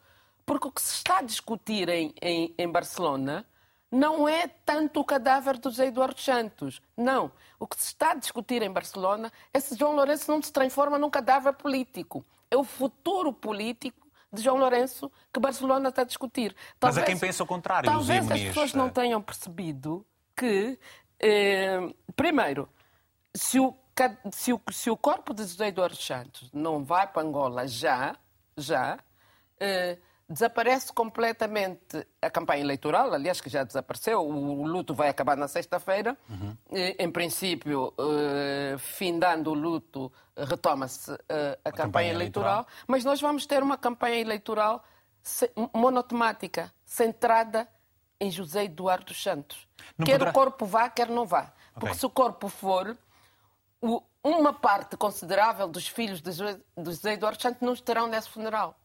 [0.47, 3.45] Porque o que se está a discutir em, em, em Barcelona
[3.91, 6.81] não é tanto o cadáver do José Eduardo Santos.
[6.97, 7.33] Não.
[7.59, 10.99] O que se está a discutir em Barcelona é se João Lourenço não se transforma
[10.99, 12.25] num cadáver político.
[12.51, 14.04] É o futuro político
[14.35, 16.55] de João Lourenço que Barcelona está a discutir.
[16.79, 17.91] Talvez, Mas há quem pensa o contrário.
[17.91, 20.05] Talvez as pessoas não tenham percebido
[20.37, 20.79] que,
[21.21, 21.79] eh,
[22.15, 22.69] primeiro,
[23.35, 23.75] se o,
[24.33, 28.17] se, o, se o corpo de José Eduardo Santos não vai para Angola já,
[28.57, 28.99] já,
[29.59, 29.99] eh,
[30.35, 34.21] desaparece completamente a campanha eleitoral, aliás, que já desapareceu.
[34.21, 36.17] O luto vai acabar na sexta-feira.
[36.29, 36.57] Uhum.
[36.71, 42.53] Em princípio, uh, findando o luto, retoma-se uh, a, a, campanha, campanha eleitoral.
[42.53, 42.67] eleitoral.
[42.87, 44.85] Mas nós vamos ter uma campanha eleitoral
[45.73, 47.67] monotemática, centrada
[48.21, 49.67] em José Eduardo Santos.
[49.97, 50.31] Não quer poderá...
[50.31, 51.43] o corpo vá, quer não vá.
[51.43, 51.53] Okay.
[51.81, 52.97] Porque se o corpo for,
[54.23, 58.79] uma parte considerável dos filhos de José Eduardo Santos não estarão nesse funeral.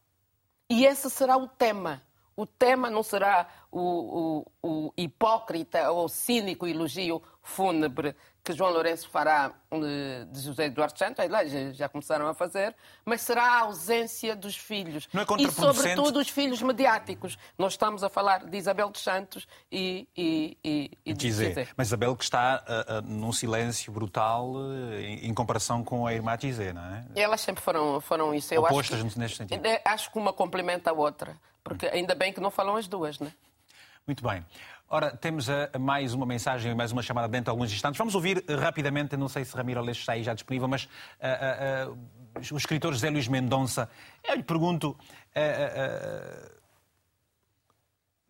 [0.70, 2.02] E esse será o tema.
[2.36, 9.10] O tema não será o, o, o hipócrita ou cínico elogio fúnebre que João Lourenço
[9.10, 12.76] fará eh, de José Eduardo Santos, já, já começaram a fazer,
[13.06, 15.08] mas será a ausência dos filhos.
[15.14, 17.38] Não é e, sobretudo, os filhos mediáticos.
[17.58, 21.68] Nós estamos a falar de Isabel dos Santos e, e, e, e de Gizé.
[21.76, 26.14] Mas Isabel que está uh, uh, num silêncio brutal uh, em, em, comparação com a
[26.14, 27.06] irmã Gizé, não é?
[27.16, 28.54] Elas sempre foram, foram isso.
[28.54, 29.62] Eu Opostas acho que, neste sentido.
[29.86, 33.28] Acho que uma complementa a outra, porque ainda bem que não falam as duas, não
[33.28, 33.32] é?
[34.08, 34.44] Muito bem.
[34.92, 37.96] Ora, temos uh, mais uma mensagem, mais uma chamada dentro de alguns instantes.
[37.96, 41.96] Vamos ouvir uh, rapidamente, não sei se Ramiro Aleixo está aí já disponível, mas uh,
[42.52, 43.88] o escritor José Luís Mendonça,
[44.28, 44.98] eu lhe pergunto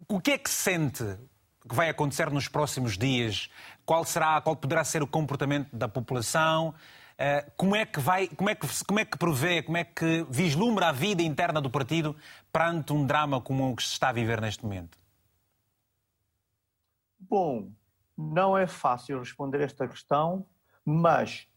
[0.05, 1.05] o que é que sente
[1.67, 3.49] que vai acontecer nos próximos dias?
[3.85, 6.73] Qual será, qual poderá ser o comportamento da população?
[7.57, 10.87] como é que vai, como é que, como é que prevê, como é que vislumbra
[10.87, 12.15] a vida interna do partido
[12.51, 14.97] perante um drama como o que se está a viver neste momento?
[17.19, 17.71] Bom,
[18.17, 20.45] não é fácil responder esta questão,
[20.85, 21.47] mas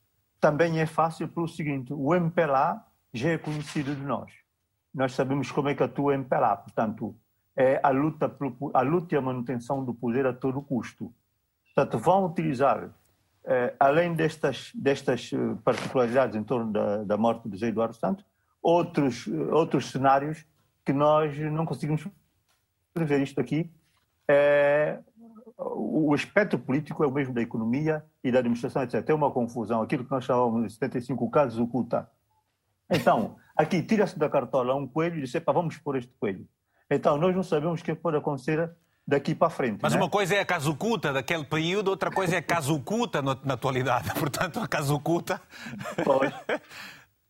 [0.40, 4.33] também é fácil pelo seguinte: o MPLA já é conhecido de nós.
[4.94, 7.14] Nós sabemos como é que atua o MPLA, portanto,
[7.57, 8.35] é a luta,
[8.75, 11.12] a luta e a manutenção do poder a todo custo.
[11.64, 12.90] Portanto, vão utilizar,
[13.44, 18.25] eh, além destas, destas eh, particularidades em torno da, da morte de José Eduardo Santos,
[18.62, 20.44] outros, outros cenários
[20.85, 22.07] que nós não conseguimos
[22.92, 23.20] prever.
[23.20, 23.70] Isto aqui
[24.29, 24.98] é
[25.75, 29.05] o aspecto político é o mesmo da economia e da administração, etc.
[29.05, 29.83] Tem uma confusão.
[29.83, 32.09] Aquilo que nós chamamos de 75 casos oculta.
[32.90, 36.46] Então, aqui tira-se da cartola um coelho e diz, vamos pôr este coelho.
[36.90, 38.70] Então, nós não sabemos o que pode acontecer
[39.07, 39.81] daqui para frente.
[39.83, 39.98] Mas né?
[39.98, 44.12] uma coisa é a casucuta daquele período, outra coisa é a casucuta na, na atualidade.
[44.18, 45.40] Portanto, a casucuta...
[46.05, 46.33] Pois.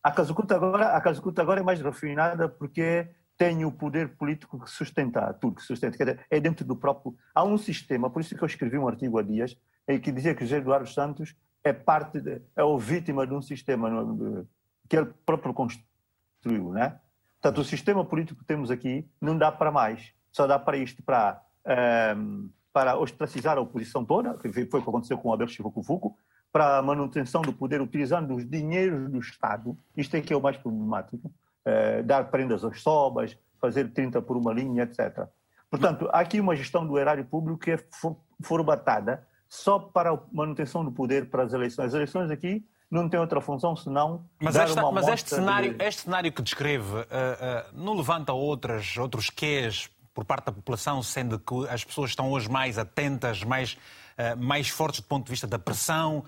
[0.03, 4.71] A casucuta agora, a casucuta agora é mais refinada porque tem o poder político que
[4.71, 5.97] sustenta tudo, que sustenta.
[5.97, 7.17] Dizer, é dentro do próprio...
[7.35, 9.57] Há um sistema, por isso que eu escrevi um artigo há dias,
[9.89, 13.43] em que dizia que José Eduardo Santos é parte, de, é o vítima de um
[13.43, 13.91] sistema
[14.89, 16.99] que ele próprio construiu, né?
[17.41, 20.13] Portanto, o sistema político que temos aqui não dá para mais.
[20.31, 24.83] Só dá para isto, para, um, ehm, para ostracizar a oposição toda, que foi o
[24.83, 26.17] que aconteceu com o Abel Chivucufuco,
[26.53, 29.77] para a manutenção do poder utilizando os dinheiros do Estado.
[29.97, 31.33] Isto é que é o mais problemático.
[31.67, 35.27] Uh, dar prendas aos sobas, fazer 30 por uma linha, etc.
[35.71, 37.79] Portanto, há aqui uma gestão do erário público que é
[38.43, 41.87] formatada só para a manutenção do poder para as eleições.
[41.87, 45.75] As eleições aqui não têm outra função senão mas dar esta, uma Mas este cenário,
[45.75, 45.85] de...
[45.85, 47.05] este cenário que descreve uh, uh,
[47.73, 52.51] não levanta outras, outros quês por parte da população, sendo que as pessoas estão hoje
[52.51, 53.79] mais atentas, mais,
[54.39, 56.25] mais fortes do ponto de vista da pressão,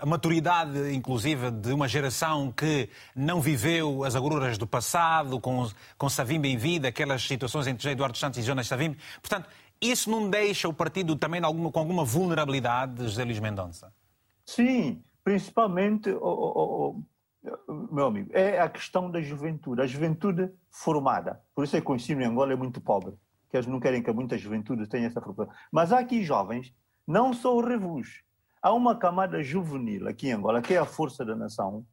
[0.00, 6.08] a maturidade, inclusive, de uma geração que não viveu as agruras do passado, com, com
[6.08, 8.98] Savimbi em vida, aquelas situações entre Eduardo Santos e Jonas Savimbi.
[9.20, 9.48] Portanto,
[9.80, 13.92] isso não deixa o partido também alguma, com alguma vulnerabilidade, José Luís Mendonça?
[14.44, 16.96] Sim, principalmente, oh, oh,
[17.68, 21.40] oh, meu amigo, é a questão da juventude, a juventude formada.
[21.54, 23.14] Por isso é que o ensino em Angola é muito pobre,
[23.50, 25.52] que eles não querem que muita juventude tenha essa formação.
[25.72, 26.72] Mas há aqui jovens,
[27.06, 28.22] não só o revus,
[28.62, 31.84] há uma camada juvenil aqui em Angola, que é a força da nação,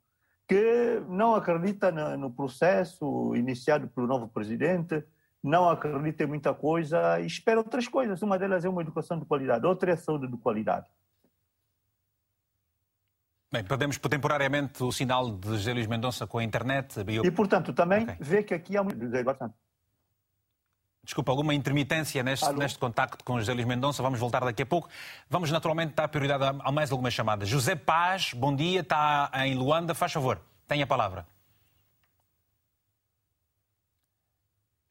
[0.47, 5.03] que não acredita no processo iniciado pelo novo presidente,
[5.43, 8.21] não acredita em muita coisa e espera outras coisas.
[8.21, 10.85] Uma delas é uma educação de qualidade, outra é a saúde de qualidade.
[13.51, 16.97] Bem, perdemos temporariamente o sinal de José Luís Mendonça com a internet.
[17.07, 17.23] Eu...
[17.23, 18.15] E, portanto, também okay.
[18.19, 18.99] vê que aqui há muito...
[21.07, 24.03] Desculpa, alguma intermitência neste, neste contacto com José Luís Mendonça.
[24.03, 24.89] Vamos voltar daqui a pouco.
[25.29, 27.47] Vamos naturalmente dar prioridade a mais algumas chamadas.
[27.47, 29.95] José Paz, bom dia, está em Luanda.
[29.95, 31.25] Faz favor, tenha a palavra.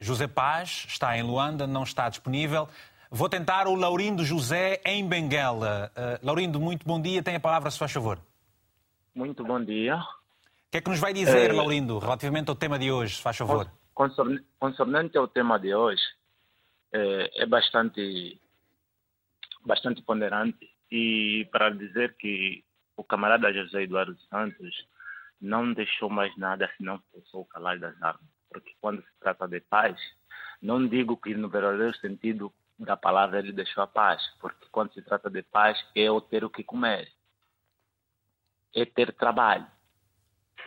[0.00, 2.66] José Paz está em Luanda, não está disponível.
[3.10, 5.92] Vou tentar o Laurindo José em Benguela.
[5.94, 7.22] Uh, Laurindo, muito bom dia.
[7.22, 8.18] Tem a palavra, se faz favor.
[9.14, 9.96] Muito bom dia.
[9.98, 11.52] O que é que nos vai dizer, é...
[11.52, 13.70] Laurindo, relativamente ao tema de hoje, se faz favor?
[14.58, 16.02] Concernente ao tema de hoje,
[16.92, 18.40] é, é bastante,
[19.64, 20.70] bastante ponderante.
[20.90, 22.64] E para dizer que
[22.96, 24.86] o camarada José Eduardo Santos
[25.40, 29.60] não deixou mais nada senão forçou o calar das armas porque quando se trata de
[29.60, 29.98] paz,
[30.62, 35.02] não digo que no verdadeiro sentido da palavra ele deixou a paz, porque quando se
[35.02, 37.10] trata de paz é o ter o que comer,
[38.74, 39.66] é ter trabalho,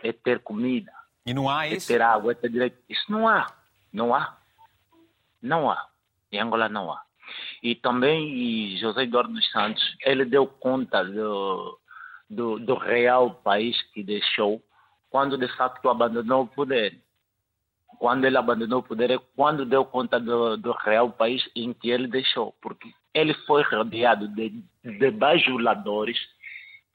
[0.02, 0.92] é ter comida.
[1.26, 1.86] E não há isso?
[1.86, 2.78] ter água, ter direito.
[2.88, 3.46] Isso não há.
[3.92, 4.38] Não há.
[5.42, 5.88] Não há.
[6.32, 7.02] Em Angola não há.
[7.62, 11.78] E também José Eduardo dos Santos, ele deu conta do,
[12.28, 14.62] do, do real país que deixou
[15.08, 17.00] quando de facto abandonou o poder
[18.00, 21.90] quando ele abandonou o poder é quando deu conta do, do real país em que
[21.90, 26.18] ele deixou, porque ele foi rodeado de, de bajuladores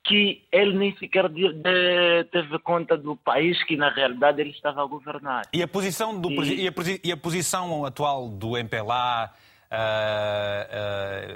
[0.05, 4.83] que ele nem sequer de, de, teve conta do país que na realidade ele estava
[4.83, 5.43] a governar.
[5.51, 6.65] E a posição, do, e...
[7.03, 9.31] E a, posição atual do MPLA,
[9.71, 9.75] uh,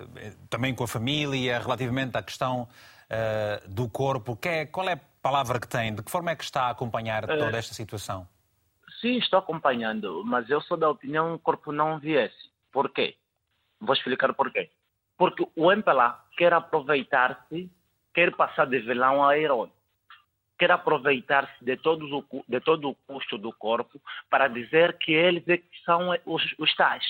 [0.06, 2.68] uh, também com a família, relativamente à questão
[3.10, 5.94] uh, do corpo, que é, qual é a palavra que tem?
[5.94, 8.28] De que forma é que está a acompanhar toda esta situação?
[9.02, 12.50] Sim, estou acompanhando, mas eu sou da opinião que o corpo não viesse.
[12.72, 13.16] Por quê?
[13.80, 14.70] Vou explicar por quê.
[15.18, 17.70] Porque o MPLA quer aproveitar-se,
[18.20, 19.70] quer passar de vilão a herói.
[20.58, 25.84] Quer aproveitar-se de, de todo o custo do corpo para dizer que eles é que
[25.86, 27.06] são os, os tais.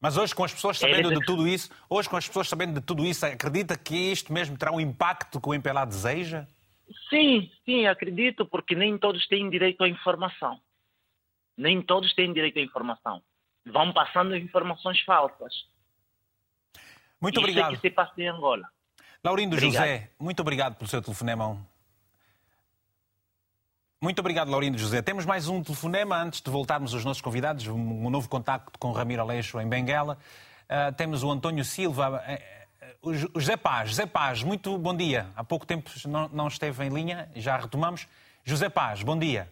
[0.00, 2.86] Mas hoje, com as pessoas sabendo de tudo isso, hoje com as pessoas sabendo de
[2.86, 6.46] tudo isso, acredita que isto mesmo terá um impacto que o MPLA deseja?
[7.10, 10.58] Sim, sim, acredito, porque nem todos têm direito à informação.
[11.54, 13.20] Nem todos têm direito à informação.
[13.66, 15.52] Vão passando informações falsas.
[17.20, 17.72] Muito Isso obrigado.
[17.72, 18.66] É que se passa em Angola.
[19.24, 19.84] Laurindo obrigado.
[19.84, 21.58] José, muito obrigado pelo seu telefonema.
[24.00, 25.02] Muito obrigado, Laurindo José.
[25.02, 29.22] Temos mais um telefonema antes de voltarmos aos nossos convidados, um novo contacto com Ramiro
[29.22, 30.16] Aleixo em Benguela.
[30.64, 32.22] Uh, temos o António Silva.
[32.22, 32.58] Uh,
[33.02, 33.90] o José Paz.
[33.90, 35.26] José Paz, muito bom dia.
[35.34, 38.06] Há pouco tempo não, não esteve em linha, já retomamos.
[38.44, 39.50] José Paz, bom dia.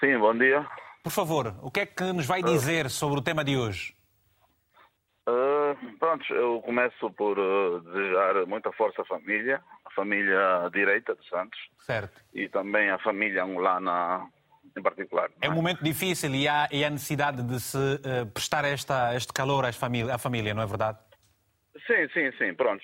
[0.00, 0.66] Sim, bom dia.
[1.02, 3.94] Por favor, o que é que nos vai dizer sobre o tema de hoje?
[5.74, 11.14] Uh, Uh, pronto, eu começo por uh, desejar muita força à família, a família direita
[11.14, 11.58] de Santos.
[11.78, 12.20] Certo.
[12.32, 14.26] E também a família angolana
[14.76, 15.30] em particular.
[15.40, 19.32] É um momento difícil e há, e há necessidade de se uh, prestar esta, este
[19.32, 20.98] calor às família, à família, não é verdade?
[21.86, 22.82] Sim, sim, sim, pronto.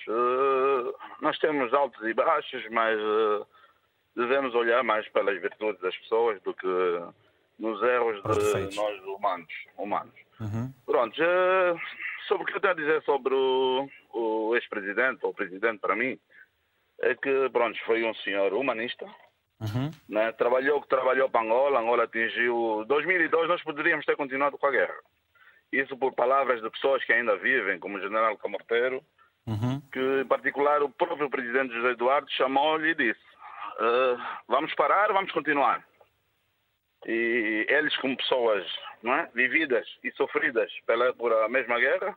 [1.21, 2.99] nós temos altos e baixos, mas
[4.15, 6.67] devemos olhar mais pelas virtudes das pessoas do que
[7.57, 9.53] nos erros de nós humanos.
[9.77, 10.13] humanos.
[10.41, 10.73] Uhum.
[10.85, 11.25] Pronto, já,
[12.31, 16.17] sobre o que eu tenho a dizer sobre o, o ex-presidente, ou presidente para mim,
[17.01, 19.05] é que, pronto, foi um senhor humanista,
[19.59, 19.91] uhum.
[20.07, 20.31] né?
[20.31, 22.85] trabalhou que trabalhou para Angola, Angola atingiu...
[22.87, 24.95] 2002 nós poderíamos ter continuado com a guerra.
[25.73, 29.03] Isso por palavras de pessoas que ainda vivem, como o general Camorteiro,
[29.45, 29.81] uhum.
[29.91, 33.31] que em particular o próprio presidente José Eduardo chamou-lhe e disse
[33.79, 34.17] uh,
[34.47, 35.85] vamos parar, vamos continuar.
[37.05, 38.65] E eles, como pessoas
[39.01, 39.29] não é?
[39.33, 42.15] vividas e sofridas pela, por a mesma guerra,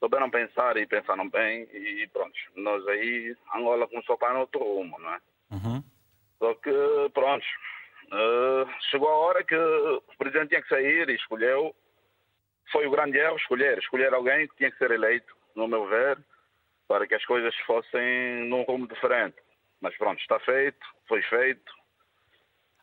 [0.00, 2.34] souberam pensar e pensaram bem e pronto.
[2.56, 5.20] Nós aí, Angola começou para outro rumo, não é?
[5.52, 5.84] Uhum.
[6.38, 6.72] Só que,
[7.14, 7.46] pronto,
[8.08, 11.74] uh, chegou a hora que o presidente tinha que sair e escolheu.
[12.72, 16.18] Foi o grande erro escolher, escolher alguém que tinha que ser eleito, no meu ver,
[16.88, 19.36] para que as coisas fossem num rumo diferente.
[19.80, 21.72] Mas pronto, está feito, foi feito,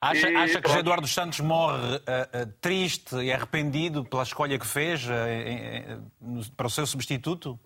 [0.02, 4.66] Acha, acha que José Eduardo Santos morre uh, uh, triste e arrependido pela escolha que
[4.66, 7.60] fez uh, para o seu substituto?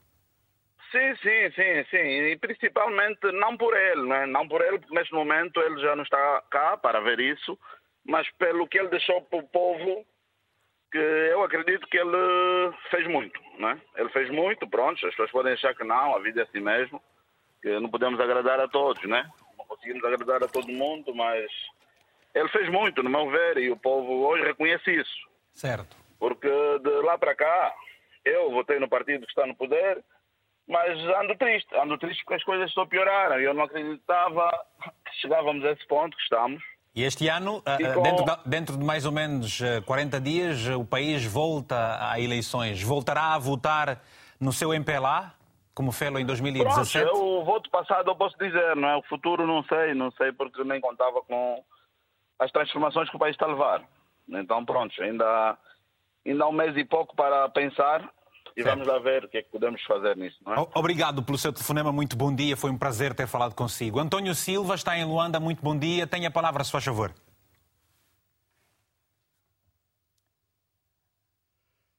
[0.92, 2.08] Sim, sim, sim, sim.
[2.32, 4.26] E principalmente não por ele, né?
[4.26, 7.58] não por ele, porque neste momento ele já não está cá para ver isso,
[8.04, 10.06] mas pelo que ele deixou para o povo,
[10.92, 13.40] que eu acredito que ele fez muito.
[13.60, 13.80] Né?
[13.96, 17.02] Ele fez muito, pronto, as pessoas podem achar que não, a vida é assim mesmo,
[17.62, 19.28] que não podemos agradar a todos, né?
[19.58, 21.50] Não conseguimos agradar a todo mundo, mas
[22.34, 25.30] ele fez muito, no meu ver, e o povo hoje reconhece isso.
[25.52, 25.96] Certo.
[26.20, 27.74] Porque de lá para cá,
[28.26, 30.04] eu votei no partido que está no poder,
[30.68, 33.40] mas ando triste, ando triste porque as coisas só pioraram.
[33.40, 34.50] Eu não acreditava
[35.06, 36.64] que chegávamos a esse ponto que estamos.
[36.96, 38.02] E este ano, e com...
[38.04, 42.82] dentro, de, dentro, de, mais ou menos 40 dias, o país volta a eleições.
[42.82, 44.02] Voltará a votar
[44.40, 45.34] no seu MPLA,
[45.74, 47.10] como fez em 2017?
[47.10, 48.96] Pronto, o voto passado eu posso dizer, não é?
[48.96, 51.64] O futuro não sei, não sei porque nem contava com
[52.44, 53.84] as transformações que o país está a levar.
[54.28, 55.58] Então, pronto, ainda,
[56.26, 58.10] ainda há um mês e pouco para pensar
[58.56, 58.76] e certo.
[58.76, 60.38] vamos lá ver o que é que podemos fazer nisso.
[60.46, 60.68] Não é?
[60.76, 64.00] Obrigado pelo seu telefonema, muito bom dia, foi um prazer ter falado consigo.
[64.00, 67.14] António Silva está em Luanda, muito bom dia, tenha a palavra, se faz favor.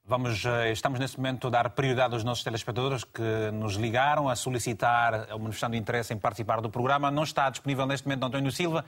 [0.07, 4.35] Vamos, eh, estamos neste momento a dar prioridade aos nossos telespectadores que nos ligaram a
[4.35, 7.09] solicitar, manifestando interesse em participar do programa.
[7.09, 8.85] Não está disponível neste momento António Silva.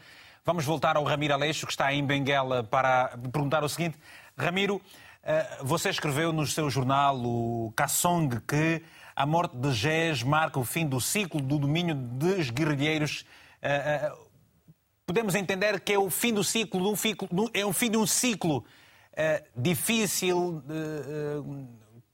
[0.47, 3.97] Vamos voltar ao Ramiro Aleixo, que está em Benguela, para perguntar o seguinte.
[4.37, 4.81] Ramiro,
[5.21, 8.81] eh, você escreveu no seu jornal, o Kassong, que
[9.13, 13.25] a morte de Gés marca o fim do ciclo do domínio dos guerrilheiros.
[13.61, 14.11] Eh, eh,
[15.05, 16.93] podemos entender que é o fim do ciclo,
[17.53, 18.63] é o fim de um ciclo
[19.53, 20.63] difícil,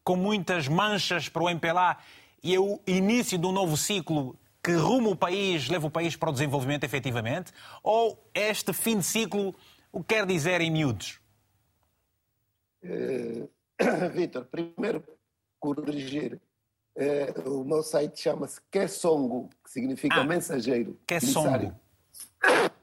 [0.04, 1.98] com muitas manchas para o MPLA,
[2.42, 6.16] e é o início de um novo ciclo que rumo o país leva o país
[6.16, 7.52] para o desenvolvimento efetivamente?
[7.84, 9.54] Ou este fim de ciclo
[9.92, 11.20] o que quer dizer em miúdos?
[13.82, 15.04] Uh, Vitor, primeiro
[15.60, 16.40] corrigir.
[16.96, 20.98] Uh, o meu site chama-se Kessongo, que significa ah, mensageiro.
[21.08, 21.74] Kessongo.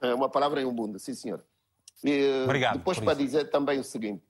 [0.03, 1.45] É uma palavra em um mundo, sim senhor.
[2.03, 2.78] E, Obrigado.
[2.78, 3.22] Depois para isso.
[3.22, 4.24] dizer também o seguinte,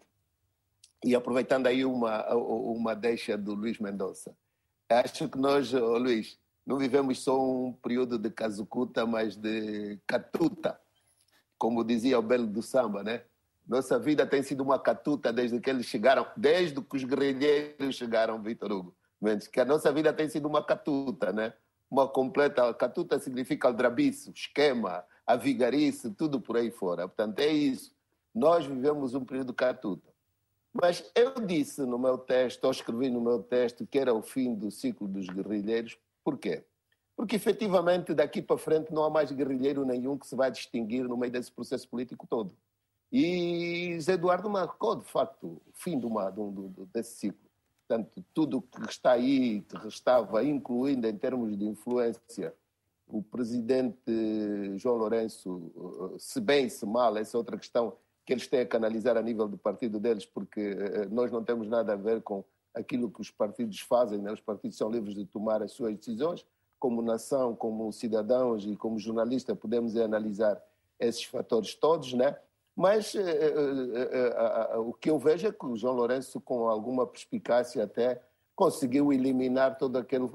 [1.03, 4.36] e aproveitando aí uma, uma deixa do Luís Mendonça,
[4.88, 10.78] acho que nós, oh, Luís, não vivemos só um período de casucuta, mas de catuta,
[11.58, 13.22] como dizia o Belo do Samba, né?
[13.66, 18.42] Nossa vida tem sido uma catuta desde que eles chegaram, desde que os guerrilheiros chegaram,
[18.42, 18.94] Vitor Hugo.
[19.20, 21.52] Mendes, que a nossa vida tem sido uma catuta, né?
[21.90, 22.72] Uma completa.
[22.74, 27.06] Catuta significa aldrabiço, esquema, a vigarice, tudo por aí fora.
[27.06, 27.94] Portanto, é isso.
[28.34, 30.08] Nós vivemos um período catuta.
[30.72, 34.54] Mas eu disse no meu texto, ou escrevi no meu texto, que era o fim
[34.54, 36.64] do ciclo dos guerrilheiros, por quê?
[37.16, 41.16] Porque efetivamente daqui para frente não há mais guerrilheiro nenhum que se vai distinguir no
[41.16, 42.56] meio desse processo político todo.
[43.12, 47.50] E Zé Eduardo marcou, de facto, o fim de uma, de um, desse ciclo.
[47.86, 52.54] Portanto, tudo que está aí, que restava, incluindo em termos de influência,
[53.08, 53.98] o presidente
[54.76, 59.16] João Lourenço, se bem, se mal, essa é outra questão que eles têm a canalizar
[59.16, 62.44] a nível do partido deles, porque eh, nós não temos nada a ver com
[62.74, 64.32] aquilo que os partidos fazem, né?
[64.32, 66.46] os partidos são livres de tomar as suas decisões,
[66.78, 70.60] como nação, como cidadãos e como jornalista podemos analisar
[70.98, 72.36] esses fatores todos, né?
[72.74, 74.34] Mas eh, eh,
[74.72, 78.22] eh, o que eu vejo é que o João Lourenço, com alguma perspicácia até,
[78.54, 80.28] conseguiu eliminar todo aquele,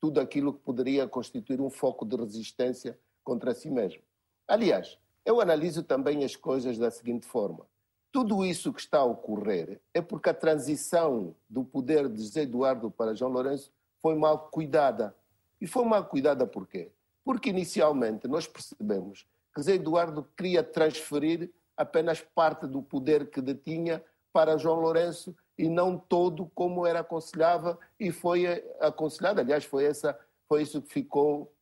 [0.00, 4.02] tudo aquilo que poderia constituir um foco de resistência contra si mesmo.
[4.48, 7.66] Aliás, eu analiso também as coisas da seguinte forma.
[8.12, 12.90] Tudo isso que está a ocorrer é porque a transição do poder de José Eduardo
[12.90, 15.14] para João Lourenço foi mal cuidada.
[15.60, 16.90] E foi mal cuidada por quê?
[17.24, 24.02] Porque inicialmente nós percebemos que José Eduardo queria transferir apenas parte do poder que detinha
[24.32, 28.46] para João Lourenço e não todo como era aconselhava e foi
[28.80, 29.40] aconselhado.
[29.40, 31.52] Aliás, foi, essa, foi isso que ficou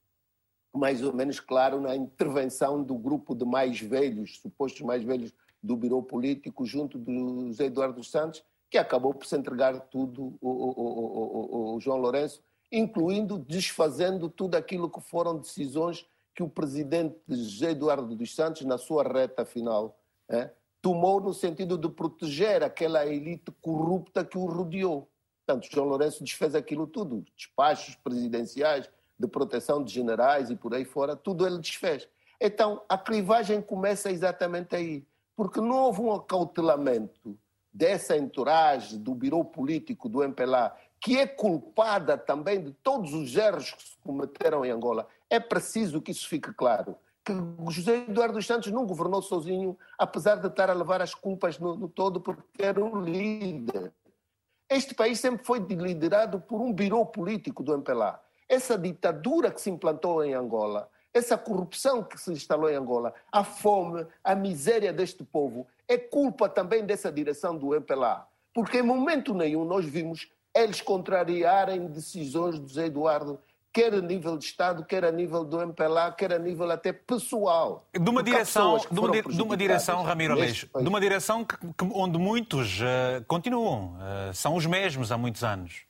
[0.75, 5.77] mais ou menos claro na intervenção do grupo de mais velhos, supostos mais velhos do
[5.77, 11.99] Biro Político, junto do José Eduardo Santos, que acabou por se entregar tudo o, João
[11.99, 18.65] Lourenço, incluindo desfazendo tudo aquilo que foram decisões que o presidente José Eduardo dos Santos,
[18.65, 19.99] na sua reta final,
[20.29, 20.51] é,
[20.81, 25.09] tomou no sentido de proteger aquela elite corrupta que o rodeou.
[25.45, 28.89] Portanto, João Lourenço desfez aquilo tudo, despachos presidenciais,
[29.19, 32.09] de proteção de generais e por aí fora, tudo ele desfez.
[32.41, 35.05] Então, a clivagem começa exatamente aí,
[35.39, 37.39] porque não houve um acautelamento
[37.73, 43.71] dessa entourage do biro político do MPLA, que é culpada também de todos os erros
[43.71, 45.07] que se cometeram em Angola.
[45.31, 47.33] É preciso que isso fique claro que
[47.71, 51.89] José Eduardo Santos não governou sozinho, apesar de estar a levar as culpas no, no
[51.89, 53.93] todo, porque era o líder.
[54.69, 58.21] Este país sempre foi liderado por um birô político do MPLA.
[58.49, 63.45] Essa ditadura que se implantou em Angola, essa corrupção que se instalou em Angola, a
[63.45, 68.27] fome, a miséria deste povo, é culpa também dessa direção do MPLA.
[68.55, 73.39] Porque em momento nenhum nós vimos eles contrariarem decisões do José Eduardo
[73.73, 77.87] quer a nível de Estado, quer a nível do MPLA, quer a nível até pessoal.
[77.93, 81.85] De uma direção, de uma, de uma direção, Ramiro Aleixo, de uma direção que, que,
[81.93, 85.83] onde muitos uh, continuam, uh, são os mesmos há muitos anos,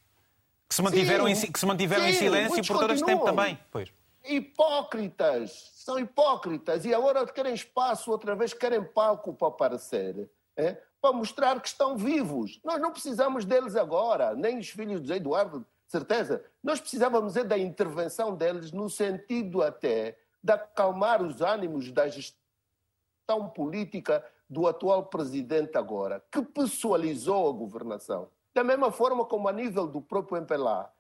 [0.68, 3.24] que se mantiveram, sim, em, que se mantiveram sim, em silêncio por todo este tempo
[3.24, 3.59] também.
[3.70, 3.89] Pois.
[4.25, 10.29] Hipócritas, são hipócritas e agora querem espaço outra vez, querem palco para aparecer.
[10.57, 10.77] É?
[11.01, 12.61] Para mostrar que estão vivos.
[12.64, 16.45] Nós não precisamos deles agora, nem os filhos de Eduardo certeza.
[16.62, 23.49] Nós precisávamos é da intervenção deles no sentido até de acalmar os ânimos da gestão
[23.55, 28.31] política do atual presidente agora, que pessoalizou a governação.
[28.55, 30.97] Da mesma forma como a nível do próprio MPLA, é?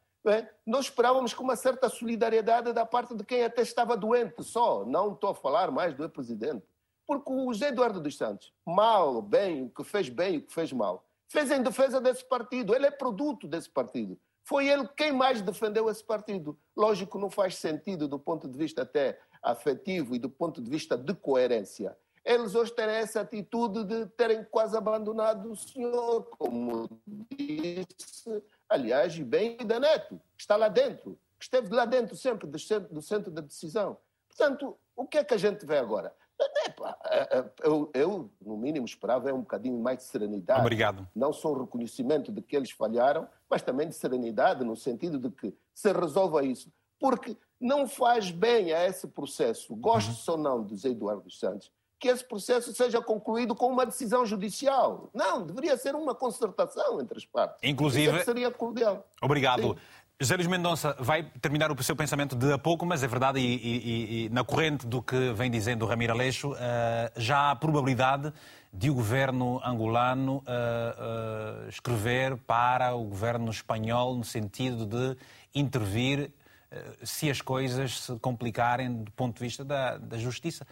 [0.66, 5.12] Nós esperávamos com uma certa solidariedade da parte de quem até estava doente só, não
[5.12, 6.64] estou a falar mais do presidente.
[7.06, 10.72] Porque o José Eduardo dos Santos, mal, bem, o que fez bem, o que fez
[10.72, 14.18] mal, fez em defesa desse partido, ele é produto desse partido.
[14.44, 16.58] Foi ele quem mais defendeu esse partido.
[16.76, 20.96] Lógico, não faz sentido do ponto de vista até afetivo e do ponto de vista
[20.96, 21.96] de coerência.
[22.24, 29.56] Eles hoje terem essa atitude de terem quase abandonado o senhor, como disse, aliás, bem
[29.58, 33.30] da Neto, que está lá dentro, que esteve lá dentro sempre do centro, do centro
[33.30, 33.96] da decisão.
[34.28, 36.14] Portanto, o que é que a gente vê agora?
[37.06, 40.60] É, eu, eu, no mínimo, esperava é um bocadinho mais de serenidade.
[40.60, 41.08] Obrigado.
[41.14, 45.30] Não só o reconhecimento de que eles falharam, mas também de serenidade, no sentido de
[45.30, 46.72] que se resolva isso.
[47.00, 50.36] Porque não faz bem a esse processo, goste uhum.
[50.36, 55.10] ou não de Eduardo Santos, que esse processo seja concluído com uma decisão judicial.
[55.12, 57.58] Não, deveria ser uma concertação entre as partes.
[57.62, 58.06] Inclusive.
[58.06, 59.06] Isso é seria cordial.
[59.20, 59.62] Obrigado.
[59.62, 59.76] Sim.
[60.20, 63.44] José Luís Mendonça vai terminar o seu pensamento de a pouco, mas é verdade, e,
[63.44, 66.56] e, e na corrente do que vem dizendo o Ramiro Aleixo, uh,
[67.16, 68.32] já há probabilidade
[68.72, 75.16] de o governo angolano uh, uh, escrever para o governo espanhol no sentido de
[75.54, 76.32] intervir
[77.02, 80.66] se as coisas se complicarem do ponto de vista da, da justiça.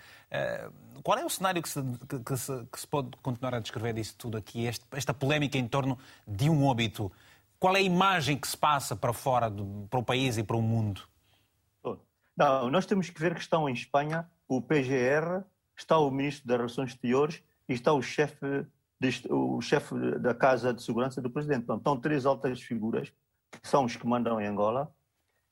[1.02, 1.82] qual é o cenário que se,
[2.24, 5.66] que, se, que se, pode continuar a descrever disso tudo aqui, este, esta polémica em
[5.66, 7.10] torno de um óbito?
[7.58, 10.56] Qual é a imagem que se passa para fora, do, para o país e para
[10.56, 11.02] o mundo?
[12.36, 15.42] Não, nós temos que ver que estão em Espanha o PGR,
[15.74, 18.66] está o Ministro das Relações Exteriores e está o chefe
[19.28, 21.64] o chefe da Casa de Segurança do Presidente.
[21.64, 23.12] Então, estão três altas figuras,
[23.50, 24.90] que são os que mandam em Angola,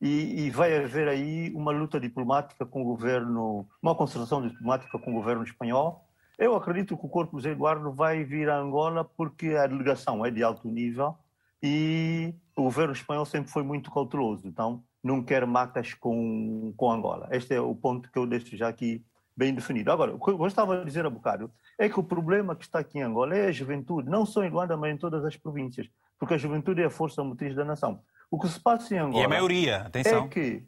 [0.00, 5.10] e, e, vai haver aí uma luta diplomática com o governo, uma concertação diplomática com
[5.10, 6.06] o governo espanhol.
[6.38, 10.30] Eu acredito que o Corpo José Eduardo vai vir a Angola porque a delegação é
[10.30, 11.16] de alto nível
[11.62, 17.28] e o governo espanhol sempre foi muito cauteloso, então não quer macas com, com Angola.
[17.30, 19.04] Este é o ponto que eu deixo já aqui
[19.36, 19.90] bem definido.
[19.90, 22.78] Agora, o que eu estava a dizer a bocado é que o problema que está
[22.78, 25.88] aqui em Angola é a juventude, não só em Luanda, mas em todas as províncias,
[26.18, 28.00] porque a juventude é a força motriz da nação.
[28.34, 29.22] O que se passa em Angola...
[29.22, 30.24] E a maioria, atenção.
[30.24, 30.64] É que...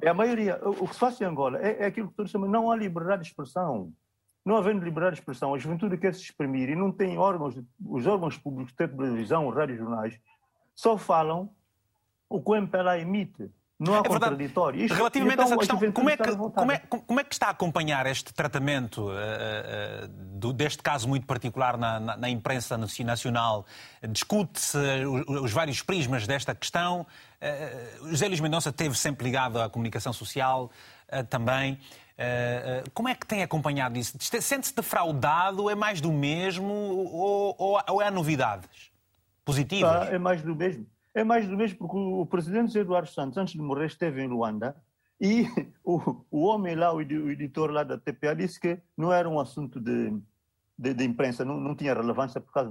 [0.00, 0.60] É a maioria.
[0.62, 3.22] O que se passa em Angola é, é aquilo que todos chamam, não há liberdade
[3.22, 3.92] de expressão.
[4.44, 8.06] Não havendo liberdade de expressão, a juventude quer se exprimir e não tem órgãos, os
[8.06, 10.20] órgãos públicos, televisão, rádio, jornais,
[10.74, 11.50] só falam
[12.28, 13.50] o que o MPLA emite.
[13.84, 14.80] Não há É contraditório.
[14.84, 17.46] Isto- Relativamente então a essa questão, como é, que, como, é, como é que está
[17.48, 19.14] a acompanhar este tratamento eh,
[20.04, 23.66] eh, do- deste caso muito particular na, na- na imprensa naci- nacional?
[24.08, 27.06] Discute-se os, os vários prismas desta questão.
[27.40, 30.70] Eh, José Luís Mendonça esteve sempre ligado à comunicação social
[31.28, 31.78] também.
[32.94, 34.16] Como é que tem acompanhado isso?
[34.40, 35.68] Sente-se defraudado?
[35.68, 36.72] É mais do mesmo?
[36.72, 38.90] Ou, ou- ou há novidades
[39.44, 40.08] positivas?
[40.08, 40.86] Tá, é mais do mesmo.
[41.14, 44.76] É mais do mesmo porque o presidente Eduardo Santos, antes de morrer, esteve em Luanda
[45.20, 45.44] e
[45.84, 49.28] o, o homem lá, o edi- o editor lá da TPA, disse que não era
[49.28, 50.10] um assunto de,
[50.76, 52.70] de, de imprensa, não, não tinha relevância por causa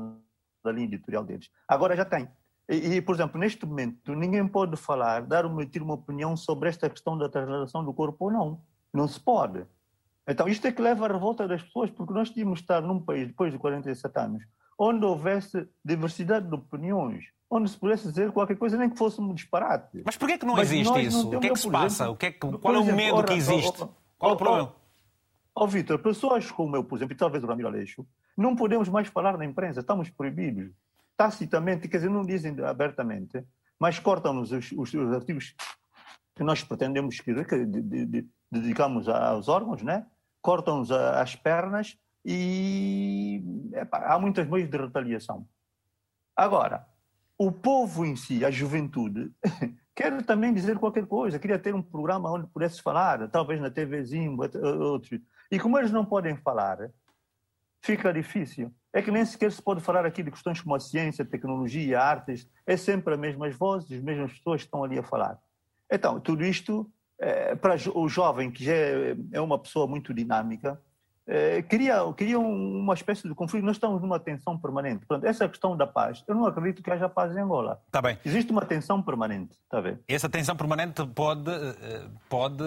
[0.64, 1.50] da linha editorial deles.
[1.68, 2.28] Agora já tem.
[2.70, 6.70] E, e, por exemplo, neste momento, ninguém pode falar, dar uma, emitir uma opinião sobre
[6.70, 8.62] esta questão da translação do corpo ou não.
[8.94, 9.66] Não se pode.
[10.28, 13.28] Então, isto é que leva à revolta das pessoas, porque nós tínhamos estar num país,
[13.28, 14.44] depois de 47 anos,
[14.80, 17.26] onde houvesse diversidade de opiniões,
[17.56, 20.02] onde se pudesse dizer qualquer coisa, nem que fosse um disparate.
[20.06, 21.28] Mas porquê que não Mas existe nós não isso?
[21.36, 21.86] O que é que se por passa?
[22.04, 23.84] exemplo, O que é que- qual é o exemplo, medo que existe?
[23.84, 23.88] ó,
[24.18, 24.76] Qual é o problema?
[25.56, 29.08] Ó, Vitor, pessoas como eu, por exemplo, e talvez o Ramiro Aleixo, não podemos mais
[29.08, 30.72] falar na imprensa, estamos proibidos.
[31.16, 33.44] Tacitamente, quer dizer, não dizem abertamente,
[33.80, 35.54] mas cortam-nos os, os- os artigos
[36.36, 40.06] que nós pretendemos escrever, que de- de- de- dedicamos aos órgãos, né?
[40.42, 41.96] cortam-nos as pernas
[42.26, 43.42] e
[43.74, 45.48] epá, há muitos meios de retaliação.
[46.36, 46.86] Agora,
[47.48, 49.32] o povo em si, a juventude,
[49.96, 54.38] quer também dizer qualquer coisa, queria ter um programa onde pudesse falar, talvez na TVzinho,
[54.38, 55.20] ou- outros.
[55.52, 56.90] E como eles não podem falar,
[57.82, 58.74] fica difícil.
[58.94, 62.48] É que nem sequer se pode falar aqui de questões como a ciência, tecnologia, artes,
[62.66, 65.38] é sempre as mesmas vozes, as mesmas pessoas que estão ali a falar.
[65.92, 66.90] Então, tudo isto,
[67.20, 70.80] eh, para o jovem, que já é é uma pessoa muito dinâmica,
[71.28, 73.64] eh, cria, cria um- uma espécie de conflito.
[73.66, 75.06] Nós estamos numa tensão permanente.
[75.06, 77.80] Portanto, essa questão da paz, eu não acredito que haja paz em Angola.
[77.88, 78.18] Está bem.
[78.26, 80.00] Existe uma tensão permanente, está ver?
[80.08, 82.64] Essa tensão permanente pode, eh, pode,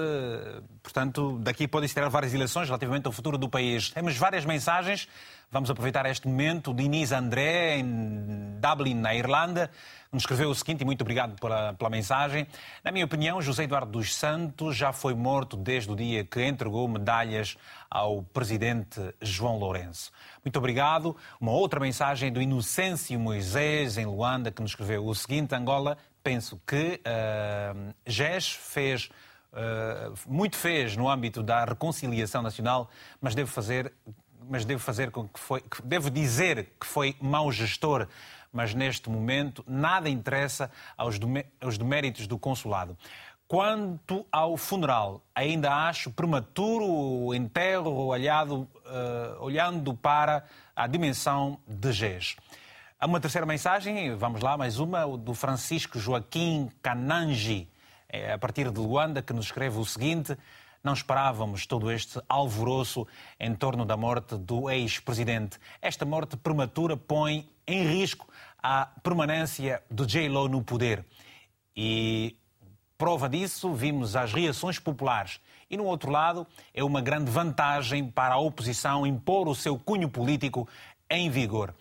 [0.82, 3.90] portanto, daqui podem se tirar várias eleições relativamente ao futuro do país.
[3.90, 5.08] Temos várias mensagens.
[5.48, 6.74] Vamos aproveitar este momento.
[6.76, 9.70] Inês André, em Dublin, na Irlanda,
[10.12, 12.48] nos escreveu o seguinte, e muito obrigado pela, pela mensagem.
[12.82, 16.88] Na minha opinião, José Eduardo dos Santos já foi morto desde o dia que entregou
[16.88, 17.56] medalhas
[17.88, 20.10] ao presidente João Lourenço.
[20.44, 21.16] Muito obrigado.
[21.40, 26.60] Uma outra mensagem do Inocêncio Moisés, em Luanda, que nos escreveu o seguinte, Angola, penso
[26.66, 29.10] que uh, GES fez
[29.56, 33.90] Uh, muito fez no âmbito da reconciliação nacional, mas devo fazer,
[34.48, 38.06] mas devo fazer com que foi, que devo dizer que foi mau gestor,
[38.52, 41.18] mas neste momento nada interessa aos,
[41.60, 42.96] aos deméritos do consulado.
[43.48, 50.44] Quanto ao funeral, ainda acho prematuro o enterro olhado, uh, olhando para
[50.74, 52.36] a dimensão de GES.
[52.98, 57.68] Há uma terceira mensagem, vamos lá, mais uma, do Francisco Joaquim Canangi,
[58.08, 60.36] é, a partir de Luanda, que nos escreve o seguinte:
[60.86, 63.08] Não esperávamos todo este alvoroço
[63.40, 65.58] em torno da morte do ex-presidente.
[65.82, 68.28] Esta morte prematura põe em risco
[68.62, 71.04] a permanência de J-Lo no poder.
[71.76, 72.36] E
[72.96, 75.40] prova disso vimos as reações populares.
[75.68, 80.08] E no outro lado, é uma grande vantagem para a oposição impor o seu cunho
[80.08, 80.68] político
[81.10, 81.74] em vigor.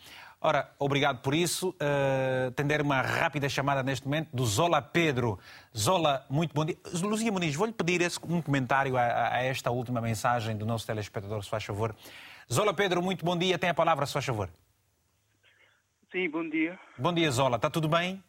[0.46, 1.70] Ora, obrigado por isso.
[1.70, 5.40] Uh, tender uma rápida chamada neste momento do Zola Pedro.
[5.76, 6.78] Zola, muito bom dia.
[7.02, 11.44] Luzia Muniz, vou-lhe pedir esse, um comentário a, a, esta última mensagem do nosso telespectador,
[11.44, 11.96] se faz favor.
[12.54, 13.58] Zola Pedro, muito bom dia.
[13.58, 14.48] Tem a palavra, se faz favor.
[16.12, 16.78] Sim, bom dia.
[16.96, 17.56] Bom dia, Zola.
[17.56, 18.24] Está tudo bem?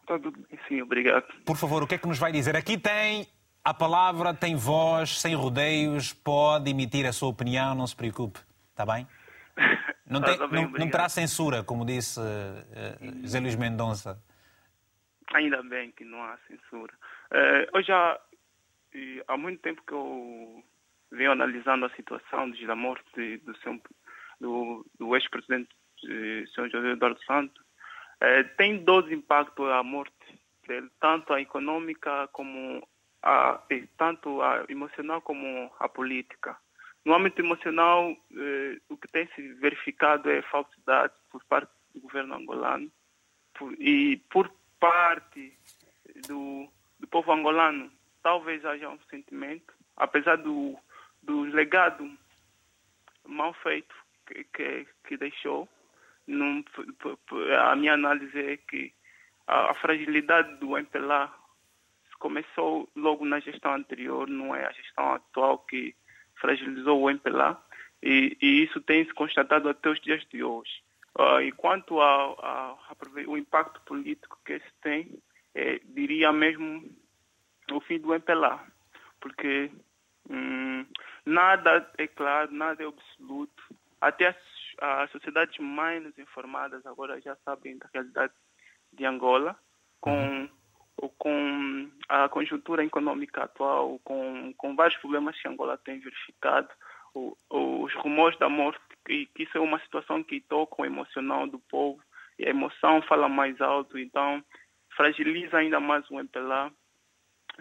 [0.00, 1.26] Está tudo bem, sim, obrigado.
[1.44, 2.56] Por favor, o que é que nos vai dizer?
[2.56, 3.24] Aqui tem
[3.62, 8.40] a palavra, tem voz, sem rodeios, pode emitir a sua opinião, não se preocupe.
[8.72, 9.06] Está bem?
[10.08, 14.22] Não, tem, bem, não, não terá censura, como disse uh, José Luís Mendonça.
[15.34, 16.94] Ainda bem que não há censura.
[17.32, 18.20] Uh, eu já,
[19.26, 20.62] há muito tempo que eu
[21.10, 23.80] venho analisando a situação da morte do, seu,
[24.40, 25.70] do, do ex-presidente
[26.54, 26.70] Sr.
[26.70, 27.64] José Eduardo Santos.
[28.22, 30.14] Uh, tem dois impactos a morte
[30.68, 32.86] dele, tanto a econômica como
[33.22, 33.60] a,
[33.98, 36.56] tanto a emocional como a política.
[37.06, 42.34] No âmbito emocional, eh, o que tem se verificado é falsidade por parte do governo
[42.34, 42.90] angolano
[43.54, 44.50] por, e por
[44.80, 45.56] parte
[46.26, 47.92] do, do, povo angolano.
[48.24, 50.76] Talvez haja um sentimento, apesar do,
[51.22, 52.10] do legado
[53.24, 53.94] mal feito
[54.26, 55.68] que, que, que deixou.
[56.26, 56.64] Num,
[57.70, 58.92] a minha análise é que
[59.46, 61.32] a, a fragilidade do MPLA
[62.18, 65.94] começou logo na gestão anterior, não é a gestão atual que
[66.36, 67.60] fragilizou o MPLA
[68.02, 70.82] e, e, isso tem se constatado até os dias de hoje.
[71.18, 72.78] Uh, e quanto ao, ao,
[73.26, 75.18] ao, impacto político que isso tem,
[75.54, 76.84] é, diria mesmo
[77.72, 78.62] o fim do MPLA,
[79.18, 79.70] porque
[80.28, 80.84] hum,
[81.24, 83.62] nada é claro, nada é absoluto.
[83.98, 84.36] Até as,
[84.78, 88.34] as sociedades mais informadas agora já sabem da realidade
[88.92, 89.58] de Angola,
[90.00, 90.48] com,
[91.18, 96.68] com a conjuntura econômica atual, com, com vários problemas que Angola tem verificado,
[97.14, 101.46] o, os rumores da morte que, que isso é uma situação que toca o emocional
[101.46, 102.00] do povo
[102.38, 104.44] e a emoção fala mais alto, então
[104.96, 106.72] fragiliza ainda mais o MPLA,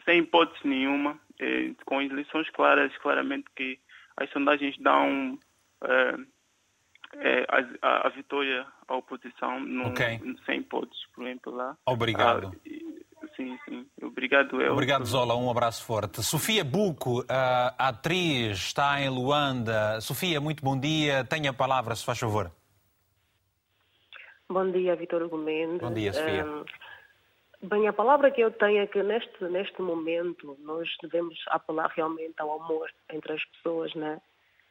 [0.03, 3.79] sem hipótese nenhuma, eh, com eleições claras, claramente que
[4.17, 5.37] as sondagens dão
[5.83, 6.17] eh,
[7.13, 7.45] eh,
[7.81, 10.19] a, a, vitória à oposição, no, okay.
[10.45, 11.77] sem hipótese, por MPLA.
[11.85, 12.51] Obrigado.
[12.53, 12.69] Ah,
[13.35, 13.85] sim, sim.
[14.01, 14.73] Obrigado, eu.
[14.73, 15.35] Obrigado, Zola.
[15.35, 16.23] Um abraço forte.
[16.23, 19.99] Sofia Buco, a atriz, está em Luanda.
[20.01, 21.23] Sofia, muito bom dia.
[21.25, 22.51] Tenha a palavra, se faz favor.
[24.47, 25.79] Bom dia, Vitor Gomes.
[25.79, 26.45] Bom dia, Sofia.
[26.45, 31.91] Um, bem, a palavra que eu tenho é que neste, neste momento nós devemos apelar
[31.95, 34.21] realmente ao amor entre as pessoas, né?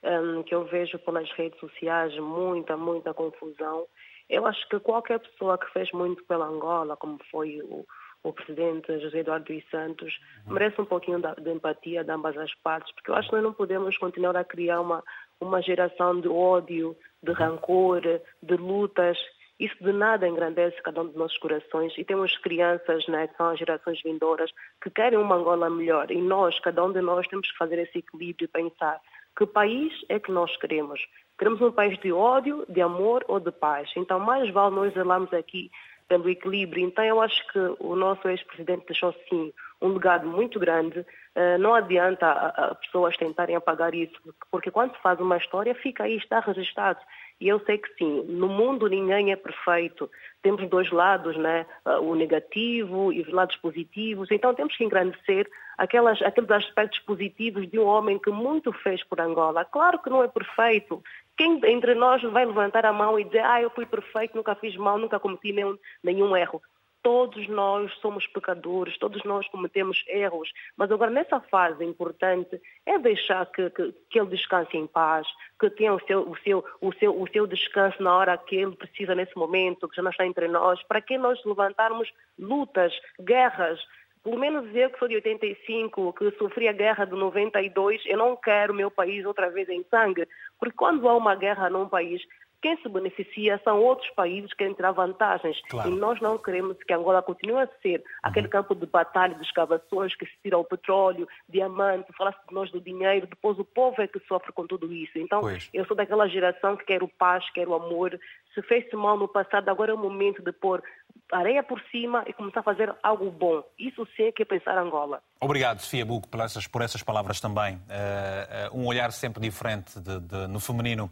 [0.04, 3.86] Um, que eu vejo pelas redes sociais muita, muita confusão.
[4.30, 7.84] Eu acho que qualquer pessoa que fez muito pela Angola, como foi o,
[8.24, 12.92] o presidente José Eduardo dos Santos, merece um pouquinho de, empatia de ambas as partes,
[12.94, 15.04] porque eu acho que nós não podemos continuar a criar uma,
[15.38, 18.00] uma geração de ódio, de rancor,
[18.42, 19.18] de lutas.
[19.60, 21.96] Isso de nada engrandece cada um dos nossos corações.
[21.98, 24.50] E temos crianças, né, que são as gerações vindouras,
[24.82, 26.10] que querem uma Angola melhor.
[26.10, 29.00] E nós, cada um de nós, temos que fazer esse equilíbrio e pensar
[29.36, 31.00] que país é que nós queremos.
[31.38, 33.90] Queremos um país de ódio, de amor ou de paz.
[33.96, 35.70] Então, mais vale nós zelarmos aqui
[36.08, 36.84] pelo equilíbrio.
[36.84, 41.00] Então, eu acho que o nosso ex-presidente deixou, sim, um legado muito grande.
[41.00, 44.14] Uh, não adianta a, a pessoas tentarem apagar isso,
[44.50, 47.00] porque quando se faz uma história, fica aí, está registrado.
[47.40, 50.08] E eu sei que sim, no mundo ninguém é perfeito.
[50.42, 51.66] Temos dois lados, né?
[51.84, 54.30] Uh, o negativo e os lados positivos.
[54.30, 59.20] Então temos que engrandecer aquelas, aqueles aspectos positivos de um homem que muito fez por
[59.20, 59.64] Angola.
[59.64, 61.02] Claro que não é perfeito,
[61.36, 64.76] quem entre nós vai levantar a mão e dizer, ah, eu fui perfeito, nunca fiz
[64.76, 66.62] mal, nunca cometi nenhum, nenhum erro?
[67.02, 73.44] Todos nós somos pecadores, todos nós cometemos erros, mas agora nessa fase importante é deixar
[73.46, 75.26] que, que, que ele descanse em paz,
[75.60, 78.74] que tenha o seu, o, seu, o, seu, o seu descanso na hora que ele
[78.74, 83.78] precisa nesse momento, que já não está entre nós, para que nós levantarmos lutas, guerras,
[84.24, 88.34] pelo menos eu que sou de 85, que sofri a guerra de 92, eu não
[88.34, 90.26] quero meu país outra vez em sangue,
[90.58, 92.22] porque quando há uma guerra num país,
[92.64, 95.60] quem se beneficia são outros países que querem tirar vantagens.
[95.68, 95.90] Claro.
[95.90, 98.04] E nós não queremos que Angola continue a ser uhum.
[98.22, 102.70] aquele campo de batalha, de escavações, que se tira o petróleo, diamante, fala-se de nós
[102.70, 105.18] do dinheiro, depois o povo é que sofre com tudo isso.
[105.18, 105.68] Então, pois.
[105.74, 108.18] eu sou daquela geração que quer o paz, quer o amor.
[108.54, 110.82] Se fez-se mal no passado, agora é o momento de pôr
[111.30, 113.62] areia por cima e começar a fazer algo bom.
[113.78, 115.20] Isso sim é que é pensar Angola.
[115.38, 117.74] Obrigado, Sofia Buco, por essas, por essas palavras também.
[117.74, 121.10] Uh, uh, um olhar sempre diferente de, de, no feminino.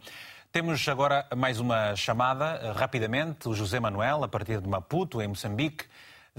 [0.53, 5.27] Temos agora mais uma chamada, uh, rapidamente, o José Manuel, a partir de Maputo, em
[5.27, 5.85] Moçambique.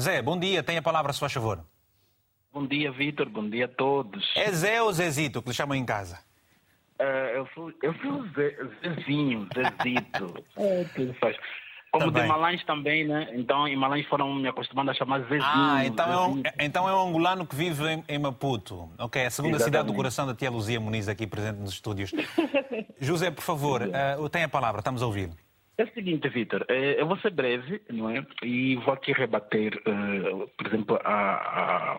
[0.00, 1.58] Zé, bom dia, tem a palavra, se faz favor.
[2.52, 4.32] Bom dia, Vitor, bom dia a todos.
[4.36, 6.20] É Zé ou Zezito, que lhe chamam em casa?
[7.34, 8.24] eu sou, eu sou
[8.84, 10.44] Zezinho, Zezito.
[10.58, 11.36] é, tudo faz.
[11.98, 12.22] Como também.
[12.22, 13.28] de Malães também, né?
[13.34, 15.42] Então, em Malães foram me acostumando a chamar Zezinho.
[15.42, 18.90] Ah, então, É, um, então é um angolano que vive em, em Maputo.
[18.98, 19.64] Ok, a segunda Exatamente.
[19.64, 22.10] cidade do coração da tia Luzia Muniz aqui presente nos estúdios.
[23.00, 25.30] José, por favor, uh, tem a palavra, estamos a ouvir.
[25.76, 28.24] É o seguinte, Vitor, eh, eu vou ser breve, não é?
[28.42, 31.98] E vou aqui rebater, uh, por exemplo, a,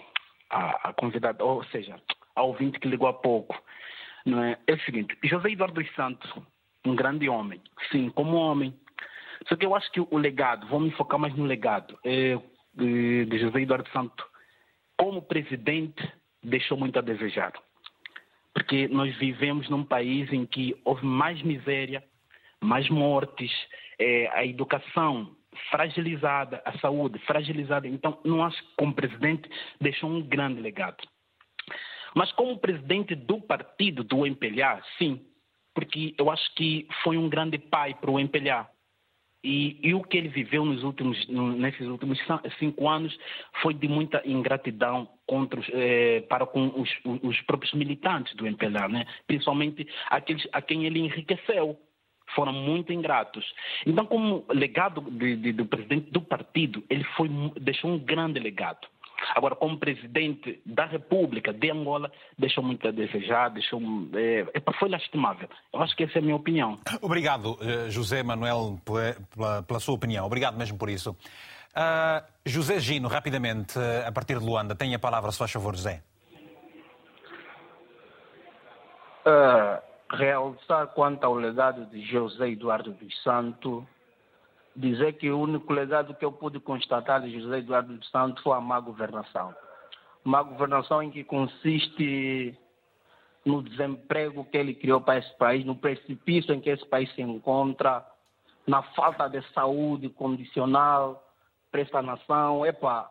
[0.50, 1.96] a, a convidada, ou seja,
[2.36, 3.56] a ouvinte que ligou há pouco.
[4.26, 4.58] Não é?
[4.66, 6.32] é o seguinte, José Eduardo dos Santos,
[6.86, 8.74] um grande homem, sim, como homem,
[9.48, 12.38] só que eu acho que o legado, me focar mais no legado, é,
[12.74, 14.26] de José Eduardo Santos,
[14.98, 16.02] como presidente,
[16.44, 17.54] deixou muito a desejar.
[18.54, 22.04] Porque nós vivemos num país em que houve mais miséria,
[22.62, 23.52] mais mortes,
[24.00, 25.36] é, a educação
[25.70, 27.88] fragilizada, a saúde fragilizada.
[27.88, 31.04] Então, não acho que como presidente deixou um grande legado.
[32.14, 35.26] Mas como presidente do partido do MPLA, sim,
[35.74, 38.70] porque eu acho que foi um grande pai para o MPLA.
[39.46, 42.20] E, e, o que ele viveu nos últimos, nesses últimos
[42.58, 43.16] cinco anos
[43.62, 46.90] foi de muita ingratidão contra os, eh, para com os,
[47.22, 49.06] os, próprios militantes do MPLA, né?
[49.28, 51.78] principalmente aqueles a quem ele enriqueceu.
[52.34, 53.46] Foram muito ingratos.
[53.86, 57.30] Então, como legado de, de, do presidente do partido, ele foi,
[57.62, 58.88] deixou um grande legado.
[59.34, 63.82] Agora, como presidente da República de Angola, deixou muito a desejar, deixou,
[64.14, 64.46] é,
[64.78, 65.50] foi lastimável.
[65.74, 66.78] Eu acho que essa é a minha opinião.
[67.02, 70.26] Obrigado, eh, José Manuel, pela, pela sua opinião.
[70.26, 71.12] Obrigado mesmo por isso.
[71.76, 76.02] Uh, José Gino, rapidamente, a partir de Luanda, tem a palavra, se faz favor, José.
[79.26, 79.82] Uh,
[80.16, 83.84] realçar quanto ao legado de José Eduardo dos Santos,
[84.76, 88.58] dizer que o único legado que eu pude constatar de José Eduardo dos Santos foi
[88.58, 89.56] a má governação.
[90.24, 92.58] Má governação em que consiste
[93.46, 97.22] no desemprego que ele criou para esse país, no precipício em que esse país se
[97.22, 98.06] encontra,
[98.66, 101.24] na falta de saúde condicional
[101.72, 102.66] para esta nação.
[102.66, 103.10] Epa,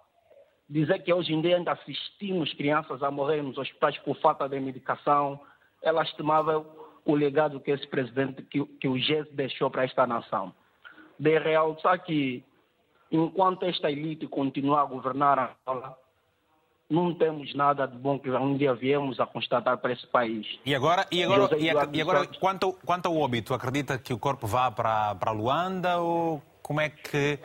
[0.69, 4.59] dizer que hoje em dia ainda assistimos crianças a morrer nos hospitais por falta de
[4.59, 5.41] medicação,
[5.83, 6.67] é lastimável
[7.05, 10.53] o legado que esse presidente, que, que o GES deixou para esta nação.
[11.19, 12.43] De realçar que,
[13.11, 15.97] enquanto esta elite continuar a governar a Angola,
[16.91, 20.47] não temos nada de bom que um dia viemos a constatar para esse país.
[20.65, 24.47] E agora, e agora, e, e agora quanto, quanto ao óbito, acredita que o corpo
[24.47, 27.39] vá para, para Luanda ou como é que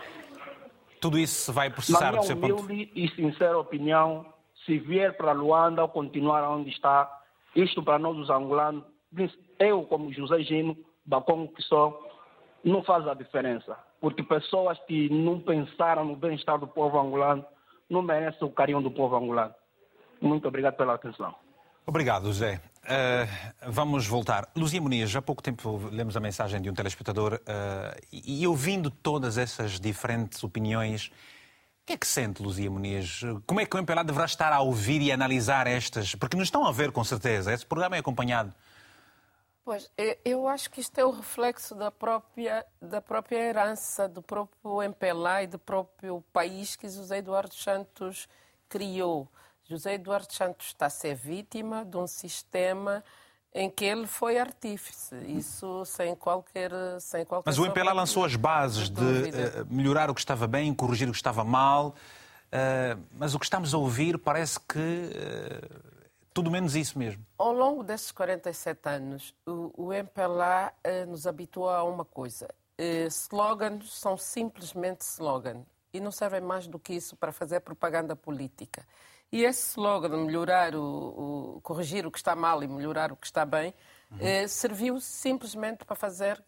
[1.02, 2.14] tudo isso se vai processar?
[2.14, 3.00] Na minha humilde ponto?
[3.00, 4.26] e sincera opinião,
[4.66, 7.10] se vier para Luanda ou continuar onde está,
[7.56, 8.84] isto para nós os angolanos,
[9.58, 12.09] eu como José Gino, Bacon que sou,
[12.64, 13.78] não faz a diferença.
[14.00, 17.46] Porque pessoas que não pensaram no bem-estar do povo angolano
[17.90, 19.54] não merecem o carinho do povo angolano.
[20.22, 21.34] Muito obrigado pela atenção.
[21.86, 22.62] Obrigado, José.
[22.84, 24.48] Uh, vamos voltar.
[24.56, 29.38] Luzia Muniz, há pouco tempo lemos a mensagem de um telespectador uh, e ouvindo todas
[29.38, 31.12] essas diferentes opiniões,
[31.90, 33.22] que é que sente, Luzia Muniz?
[33.48, 36.14] Como é que o MPLA deverá estar a ouvir e analisar estas?
[36.14, 37.52] Porque nos estão a ver, com certeza.
[37.52, 38.54] Esse programa é acompanhado.
[39.70, 39.88] Pois,
[40.26, 45.44] eu acho que isto é o reflexo da própria, da própria herança do próprio MPLA
[45.44, 48.28] e do próprio país que José Eduardo Santos
[48.68, 49.28] criou.
[49.64, 53.04] José Eduardo Santos está a ser vítima de um sistema
[53.54, 58.36] em que ele foi artífice, isso sem qualquer, sem qualquer Mas o MPLA lançou as
[58.36, 63.36] bases de uh, melhorar o que estava bem, corrigir o que estava mal, uh, mas
[63.36, 65.99] o que estamos a ouvir parece que uh,
[66.34, 67.26] tudo menos isso mesmo.
[67.38, 70.74] Ao longo desses 47 anos, o, o MPLA
[71.08, 72.48] nos habituou a uma coisa.
[73.10, 78.86] slogans são simplesmente slogans e não servem mais do que isso para fazer propaganda política.
[79.32, 83.16] E esse slogan de melhorar o, o, corrigir o que está mal e melhorar o
[83.16, 83.74] que está bem
[84.12, 84.18] uhum.
[84.20, 86.44] eh, serviu simplesmente para fazer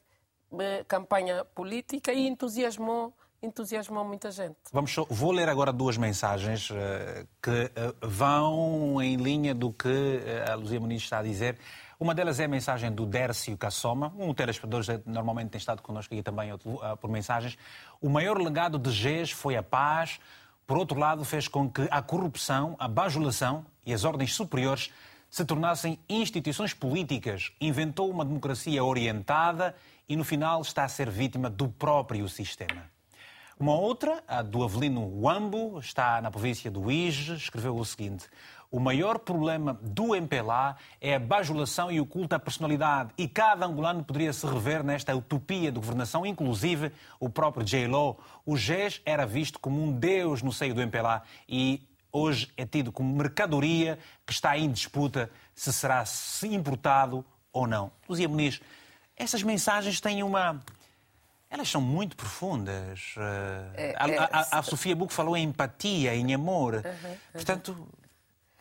[0.60, 4.56] eh, campanha política e entusiasmou entusiasmou muita gente.
[4.72, 6.76] Vamos só, vou ler agora duas mensagens uh,
[7.42, 11.58] que uh, vão em linha do que uh, a Luzia Muniz está a dizer.
[12.00, 16.14] Uma delas é a mensagem do Dércio Cassoma, um telespectador que normalmente tem estado connosco
[16.14, 16.52] aqui também
[17.00, 17.58] por mensagens.
[18.02, 20.20] O maior legado de GES foi a paz,
[20.66, 24.90] por outro lado, fez com que a corrupção, a bajulação e as ordens superiores
[25.30, 27.52] se tornassem instituições políticas.
[27.62, 29.76] Inventou uma democracia orientada
[30.10, 32.90] e, no final, está a ser vítima do próprio sistema.
[33.62, 38.26] Uma outra, a do Avelino Wambo, está na província do Ige, escreveu o seguinte:
[38.72, 43.12] o maior problema do MPLA é a bajulação e o culto à personalidade.
[43.16, 48.18] E cada angolano poderia se rever nesta utopia de governação, inclusive o próprio J-Lo.
[48.48, 52.92] O GES era visto como um deus no seio do MPLA e hoje é tido
[52.92, 56.04] como mercadoria que está em disputa se será
[56.46, 57.92] importado ou não.
[58.10, 58.60] Luzia Muniz,
[59.16, 60.60] essas mensagens têm uma.
[61.52, 63.14] Elas são muito profundas.
[63.76, 66.76] É, a, a, a, a, Sofia Buco falou em empatia, em amor.
[66.76, 67.18] Uhum, uhum.
[67.34, 67.88] Portanto,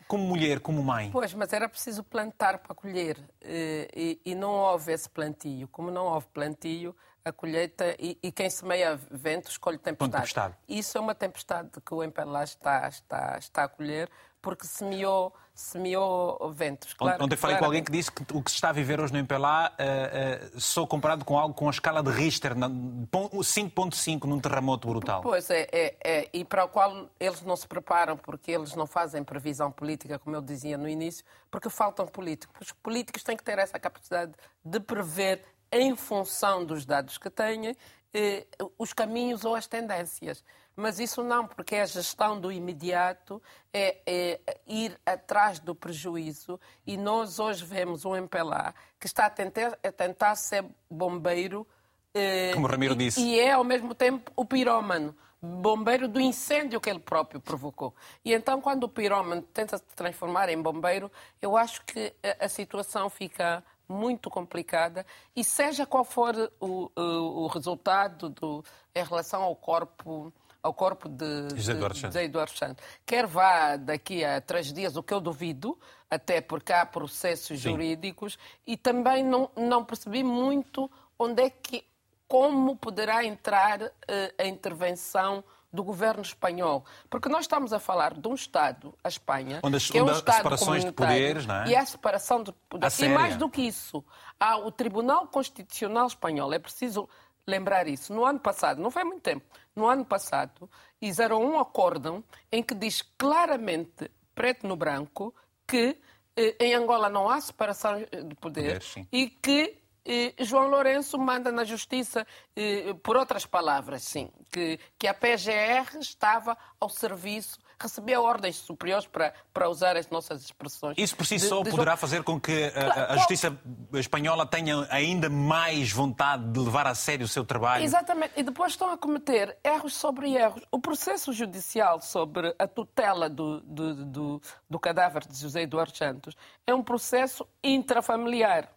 [0.09, 1.09] como mulher, como mãe?
[1.09, 5.69] Pois, mas era preciso plantar para colher eh, e, e não houve esse plantio.
[5.69, 10.11] Como não houve plantio, a colheita e, e quem semeia vento escolhe tempestade.
[10.11, 10.55] tempestade.
[10.67, 14.09] Isso é uma tempestade que o MPLA está, está, está a colher
[14.41, 16.93] porque semeou, semeou ventos.
[16.93, 19.13] Claro, Ontem falei com alguém que disse que o que se está a viver hoje
[19.13, 24.39] no MPLA uh, uh, só comparado com algo com a escala de Richter, 5.5 num
[24.39, 25.21] terremoto brutal.
[25.21, 28.87] Pois é, é, é, e para o qual eles não se preparam, porque eles não
[28.87, 32.67] fazem previsão política, como eu dizia no início, porque faltam políticos.
[32.67, 34.31] Os políticos têm que ter essa capacidade
[34.65, 37.77] de prever, em função dos dados que têm,
[38.13, 38.45] eh,
[38.77, 40.43] os caminhos ou as tendências.
[40.75, 43.41] Mas isso não, porque a gestão do imediato
[43.73, 49.29] é, é, ir atrás do prejuízo e nós hoje vemos um MPLA que está a
[49.29, 51.67] tentar, a tentar ser bombeiro.
[52.13, 53.21] Eh, Como o Ramiro e, disse.
[53.21, 57.95] E é, ao mesmo tempo, o pirómano bombeiro do incêndio que ele próprio provocou.
[58.23, 61.11] E então, quando o pirómano tenta se transformar em bombeiro,
[61.41, 65.05] eu acho que a, a situação fica muito complicada
[65.35, 67.01] e seja qual for o, o,
[67.43, 68.63] o resultado do,
[68.95, 70.31] em relação ao corpo
[70.63, 72.13] ao corpo de José Eduardo Santos.
[72.15, 72.85] José Eduardo Santos.
[73.05, 75.77] Quer vá daqui a três dias, o que eu duvido,
[76.09, 77.71] até porque há processos Sim.
[77.71, 81.83] jurídicos, e também não, não percebi muito onde é que,
[82.27, 85.43] como poderá entrar eh, a intervenção
[85.73, 86.83] do governo espanhol.
[87.09, 90.11] Porque nós estamos a falar de um Estado, a Espanha, Onde as- que é um
[90.11, 91.67] Estado separações de poderes, não é?
[91.69, 92.99] E há separação de poderes.
[92.99, 94.03] E mais do que isso,
[94.39, 96.51] há o Tribunal Constitucional Espanhol.
[96.53, 97.07] É preciso
[97.51, 98.13] lembrar isso.
[98.13, 99.45] No ano passado, não foi muito tempo,
[99.75, 105.33] no ano passado, fizeram um acórdão em que diz claramente, preto no branco,
[105.67, 105.97] que
[106.35, 108.81] eh, em Angola não há separação eh, de poder
[109.11, 112.25] e que eh, João Lourenço manda na justiça,
[112.55, 119.07] eh, por outras palavras, sim, que, que a PGR estava ao serviço, recebia ordens superiores
[119.07, 120.95] para, para usar as nossas expressões.
[120.97, 123.57] Isso por si de- só de poderá fazer com que a- a, Claro, a justiça
[123.93, 127.83] espanhola tenha ainda mais vontade de levar a sério o seu trabalho.
[127.83, 128.33] Exatamente.
[128.37, 130.63] E depois estão a cometer erros sobre erros.
[130.71, 136.35] O processo judicial sobre a tutela do, do, do, do cadáver de José Eduardo Santos
[136.67, 138.69] é um processo intrafamiliar.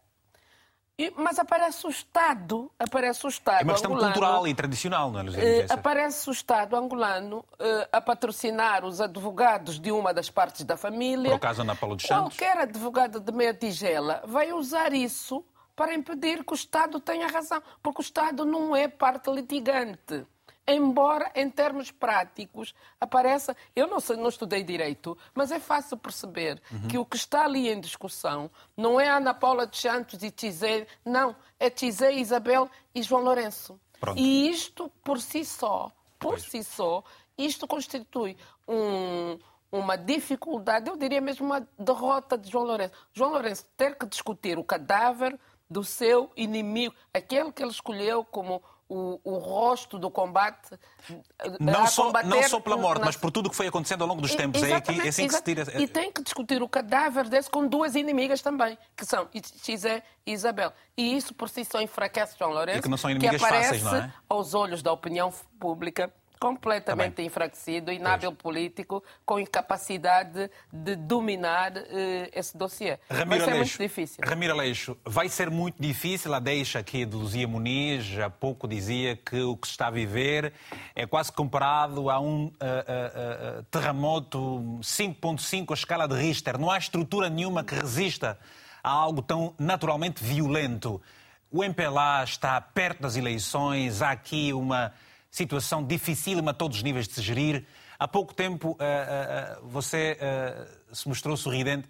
[0.97, 5.11] E- mas aparece o Estado, aparece o Estado É uma questão angolano, cultural e tradicional,
[5.11, 10.15] não é, Luís eh, aparece o Estado angolano eh, a patrocinar os advogados de uma
[10.15, 11.31] das partes da família.
[11.31, 12.37] Por acaso Ana Paula dos Santos.
[12.37, 17.61] Qualquer advogado de meia tigela vai usar isso para impedir que o Estado tenha razão,
[17.83, 20.25] porque o Estado não é parte litigante.
[20.67, 23.55] Embora, em termos práticos, apareça.
[23.77, 26.89] Eu não, sei, não estudei direito, mas é fácil perceber Uhum.
[26.89, 30.87] que o que está ali em discussão não é Ana Paula dos Santos e Tizé,
[31.05, 31.37] não.
[31.61, 33.79] É Tizé, Isabel e João Lourenço.
[34.01, 34.19] Pronto.
[34.19, 37.05] E isto, por si só, por si só,
[37.37, 38.37] isto constitui
[38.67, 39.39] um-
[39.71, 42.93] uma dificuldade, eu diria mesmo uma derrota de João Lourenço.
[43.13, 45.39] João Lourenço ter que discutir o cadáver
[45.69, 50.79] do seu inimigo, aquele que ele escolheu como o, o rosto do combate.
[51.59, 54.09] Não só, não só pela morte, na- mas por tudo o que foi acontecendo ao
[54.09, 54.63] longo dos tempos.
[54.63, 55.65] É, aqui, é assim que se tira.
[55.81, 59.29] E tem que discutir o cadáver desse com duas inimigas também, que são
[59.63, 60.73] Xé e Isabel.
[60.97, 63.83] E isso por si só enfraquece João Lourenço, E que não são inimigas aparece fáceis,
[63.85, 64.13] não é?
[64.29, 66.13] aos olhos da opinião pública
[66.45, 72.99] completamente enfraquecido, inábil político, com incapacidade de dominar eh, esse dossiê.
[73.09, 74.23] Vai Ramiro ser Aleixo, muito difícil.
[74.23, 78.19] Ramiro Aleixo, vai ser muito difícil a deixa aqui de Luzia Muniz.
[78.19, 80.53] Há pouco dizia que o que se está a viver
[80.95, 84.39] é quase comparado a um ah, ah, terremoto
[84.83, 86.59] 5.5 a escala de Richter.
[86.59, 88.39] Não há estrutura nenhuma que resista
[88.83, 91.01] a algo tão naturalmente violento.
[91.51, 94.93] O MPLA está perto das eleições, há aqui uma
[95.35, 97.67] situação dificílima a todos os níveis de se gerir.
[97.99, 100.17] Há pouco tempo ah, ah, ah, você
[100.93, 101.89] se mostrou sorridente.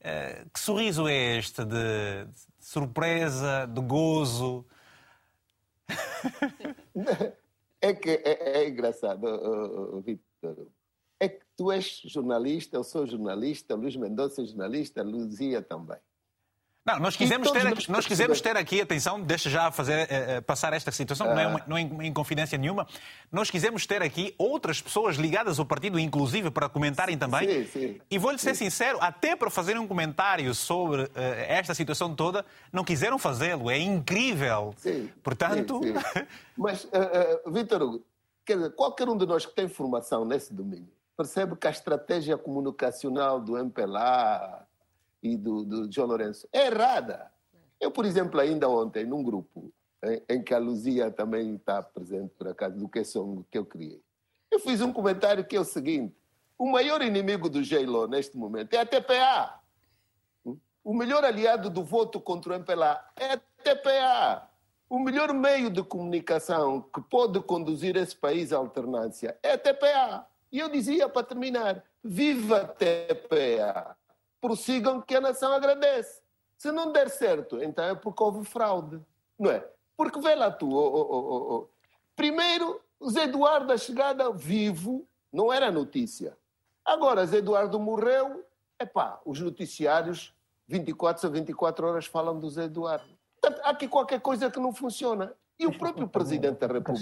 [0.00, 2.26] Eh, que sorriso é este de,
[2.58, 4.64] surpresa, de gozo?
[7.80, 10.66] É que é, é engraçado, Vitor.
[11.20, 15.98] É que tu és jornalista, eu sou jornalista, Luís Mendonça é jornalista, Luzia também.
[16.88, 20.40] Não, nós quisemos, ter, aqui, nós quisemos ter aqui, atenção, deixa já fazer, eh, eh,
[20.40, 22.86] passar esta situação, não é, uma, não é em confidência nenhuma.
[23.30, 27.66] Nós quisemos ter aqui outras pessoas ligadas ao partido, inclusive, para comentarem também.
[27.66, 28.00] Sim, sim.
[28.10, 32.82] E vou-lhe ser sincero, até para fazerem um comentário sobre eh, esta situação toda, não
[32.82, 33.70] quiseram fazê-lo.
[33.70, 34.74] É incrível.
[34.78, 36.26] Sim, Portanto, sim, sim.
[36.56, 36.98] Mas, eh,
[37.44, 38.04] eh, Vitor Hugo,
[38.46, 42.38] quer dizer, qualquer um de nós que tem formação nesse domínio percebe que a estratégia
[42.38, 44.67] comunicacional do MPLA
[45.22, 47.30] e do, do João Lourenço é errada.
[47.80, 52.34] Eu, por exemplo, ainda ontem, num grupo em, em que a Luzia também está presente,
[52.36, 54.02] por acaso, do que song que eu criei,
[54.50, 56.14] eu fiz um comentário que é o seguinte:
[56.58, 59.60] o maior inimigo do J-Lo neste momento é a TPA.
[60.82, 64.48] O melhor aliado do voto contra o MPLA é a TPA.
[64.88, 70.26] O melhor meio de comunicação que pode conduzir esse país à alternância é a TPA.
[70.50, 73.97] E eu dizia, para terminar, viva a TPA.
[74.40, 76.20] Prossigam que a nação agradece.
[76.56, 79.00] Se não der certo, então é porque houve fraude.
[79.38, 79.64] Não é?
[79.96, 81.68] Porque vê lá tu, oh, oh, oh,
[82.14, 86.36] primeiro, Zé Eduardo, a chegada vivo, não era notícia.
[86.84, 88.44] Agora, Zé Eduardo morreu,
[88.80, 90.34] epá, os noticiários
[90.66, 93.18] 24 a 24 horas falam do Zé Eduardo.
[93.40, 95.34] Portanto, há aqui qualquer coisa que não funciona.
[95.58, 96.94] E o próprio Presidente da República.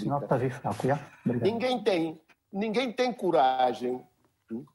[0.87, 0.99] já?
[1.23, 1.51] Obrigado.
[1.51, 2.21] Ninguém tem,
[2.51, 4.03] ninguém tem coragem,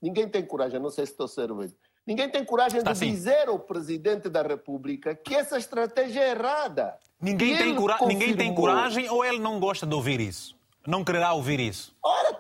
[0.01, 1.75] ninguém tem coragem, não sei se estou a ser ouvido,
[2.07, 3.11] ninguém tem coragem Está de sim.
[3.11, 6.97] dizer ao Presidente da República que essa estratégia é errada.
[7.21, 10.57] ninguém tem, cora- ninguém tem coragem ou ele não gosta de ouvir isso?
[10.87, 11.95] Não quererá ouvir isso?
[12.03, 12.37] Ora,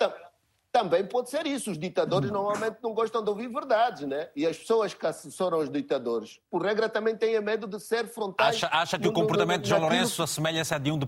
[0.72, 1.70] também pode ser isso.
[1.70, 4.30] Os ditadores normalmente não gostam de ouvir verdades, né?
[4.34, 8.56] E as pessoas que assessoram os ditadores, por regra, também têm medo de ser frontais.
[8.56, 10.98] Acha, acha que o comportamento de João Lourenço assemelha-se a de um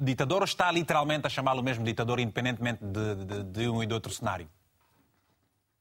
[0.00, 3.94] ditador ou está literalmente a chamá-lo mesmo ditador, independentemente de, de, de um e de
[3.94, 4.48] outro cenário?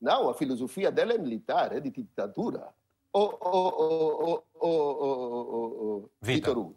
[0.03, 2.67] Não, a filosofia dela é militar, é de ditadura.
[3.13, 6.75] Oh, oh, oh, oh, Vitor Hugo,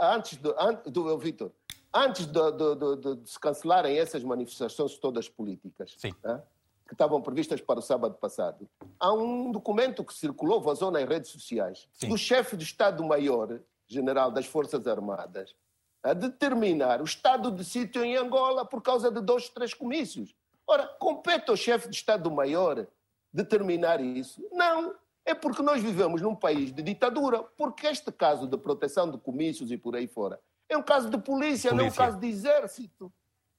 [0.00, 0.54] antes do,
[0.86, 1.50] do Vitor,
[1.92, 6.40] antes de, de, de, de, se cancelarem essas manifestações todas políticas, né,
[6.86, 8.68] que estavam previstas para o sábado passado,
[9.00, 12.08] há um documento que circulou, vazou nas redes sociais, Sim.
[12.08, 13.58] do chefe do Estado-Maior
[13.88, 15.56] General das Forças Armadas,
[16.04, 20.32] a determinar o estado de sítio em Angola por causa de dois, três comícios.
[20.72, 22.86] Ora, compete ao chefe de Estado-Maior
[23.30, 24.42] determinar isso?
[24.50, 24.94] Não.
[25.22, 29.70] É porque nós vivemos num país de ditadura, porque este caso de proteção de comícios
[29.70, 31.72] e por aí fora é um caso de polícia, polícia.
[31.72, 33.12] não é um caso de exército.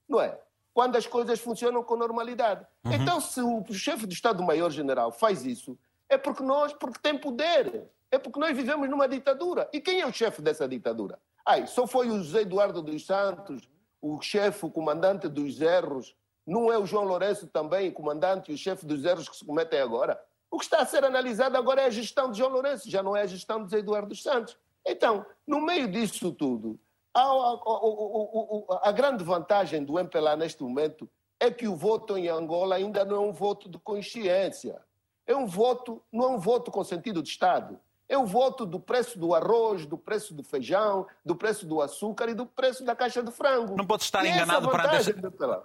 [0.08, 0.36] Não é?
[0.72, 2.66] Quando as coisas funcionam com normalidade.
[2.84, 2.92] Uhum.
[2.94, 7.88] Então, se o chefe do Estado-Maior-General faz isso, é porque nós, porque tem poder.
[8.10, 9.70] É porque nós vivemos numa ditadura.
[9.72, 11.20] E quem é o chefe dessa ditadura?
[11.46, 13.68] Ai, só foi o José Eduardo dos Santos,
[14.02, 16.16] o chefe, o comandante dos erros.
[16.46, 19.80] Não é o João Lourenço também, comandante e o chefe dos erros que se cometem
[19.80, 20.20] agora?
[20.50, 23.16] O que está a ser analisado agora é a gestão de João Lourenço, já não
[23.16, 24.56] é a gestão de Eduardo Santos.
[24.86, 26.78] Então, no meio disso tudo,
[27.14, 31.08] a, a, a, a grande vantagem do MPLA neste momento
[31.40, 34.80] é que o voto em Angola ainda não é um voto de consciência.
[35.26, 37.80] É um voto, não é um voto com sentido de Estado.
[38.10, 42.34] O voto do preço do arroz, do preço do feijão, do preço do açúcar e
[42.34, 43.76] do preço da caixa de frango.
[43.76, 45.14] Não pode estar e enganado perante.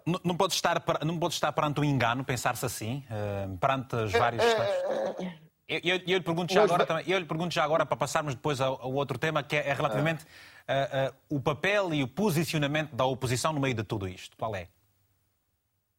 [0.06, 4.14] Não, não, pode estar, não pode estar perante um engano, pensar-se assim, uh, perante os
[4.14, 4.44] é, vários.
[4.44, 7.64] É, é, é, eu, eu, eu, lhe pergunto já agora, também, eu lhe pergunto já
[7.64, 11.40] agora, para passarmos depois ao, ao outro tema, que é, é relativamente uh, uh, o
[11.40, 14.36] papel e o posicionamento da oposição no meio de tudo isto.
[14.36, 14.68] Qual é?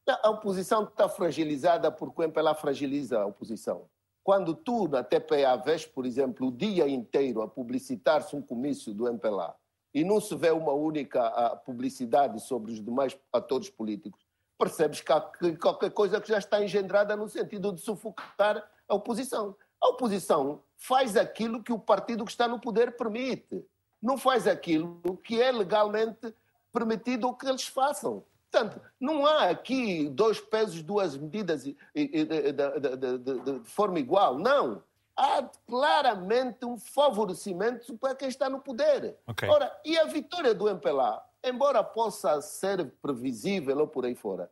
[0.08, 3.84] A oposição está fragilizada porque o MPLA fragiliza a oposição.
[4.22, 9.08] Quando tu, na TPA, vês, por exemplo, o dia inteiro a publicitar-se um comício do
[9.08, 9.54] MPLA
[9.94, 14.20] e não se vê uma única publicidade sobre os demais atores políticos,
[14.58, 15.20] percebes que há
[15.60, 19.56] qualquer coisa que já está engendrada no sentido de sufocar a oposição.
[19.80, 23.64] A oposição faz aquilo que o partido que está no poder permite.
[24.02, 26.34] Não faz aquilo que é legalmente
[26.72, 28.22] permitido que eles façam.
[28.50, 34.38] Portanto, não há aqui dois pesos, duas medidas de, de, de, de forma igual.
[34.38, 34.82] Não.
[35.16, 39.16] Há claramente um favorecimento para quem está no poder.
[39.28, 39.48] Okay.
[39.48, 44.50] Ora, e a vitória do MPLA, embora possa ser previsível ou por aí fora,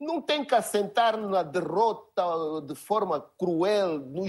[0.00, 2.22] não tem que assentar na derrota
[2.64, 4.24] de forma cruel, no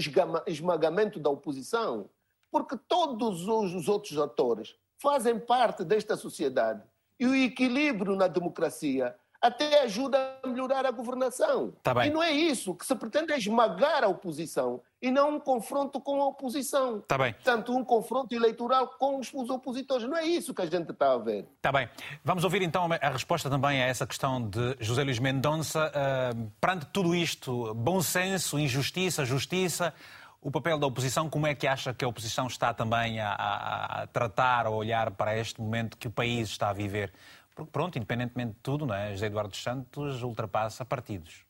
[0.46, 2.08] esmagamento da oposição,
[2.50, 6.82] porque todos os outros atores fazem parte desta sociedade
[7.18, 11.72] e o equilíbrio na democracia até ajuda a melhorar a governação.
[11.82, 15.40] Tá e não é isso que se pretende é esmagar a oposição e não um
[15.40, 17.00] confronto com a oposição.
[17.06, 17.34] Tá bem.
[17.44, 20.08] Tanto um confronto eleitoral com os opositores.
[20.08, 21.46] Não é isso que a gente está a ver.
[21.56, 21.88] Está bem.
[22.24, 25.92] Vamos ouvir então a resposta também a essa questão de José Luís Mendonça.
[25.94, 29.94] Uh, perante tudo isto, bom senso, injustiça, justiça,
[30.40, 34.02] o papel da oposição, como é que acha que a oposição está também a, a,
[34.02, 37.12] a tratar, a olhar para este momento que o país está a viver?
[37.54, 39.10] Porque, pronto, independentemente de tudo, não é?
[39.12, 41.44] José Eduardo Santos ultrapassa partidos.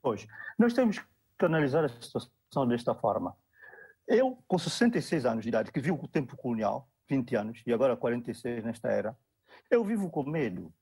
[0.00, 0.26] Pois.
[0.56, 1.00] Nós temos
[1.36, 3.36] que analisar a situação desta forma.
[4.06, 7.96] Eu, com 66 anos de idade, que vivo o tempo colonial, 20 anos, e agora
[7.96, 9.18] 46 nesta era,
[9.68, 10.72] eu vivo com medo.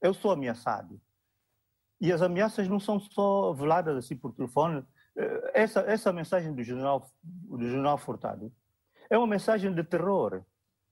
[0.00, 0.98] Eu sou ameaçado.
[2.00, 4.82] E as ameaças não são só veladas assim por telefone,
[5.54, 8.52] essa, essa mensagem do general, do general Furtado
[9.08, 10.42] é uma mensagem de terror.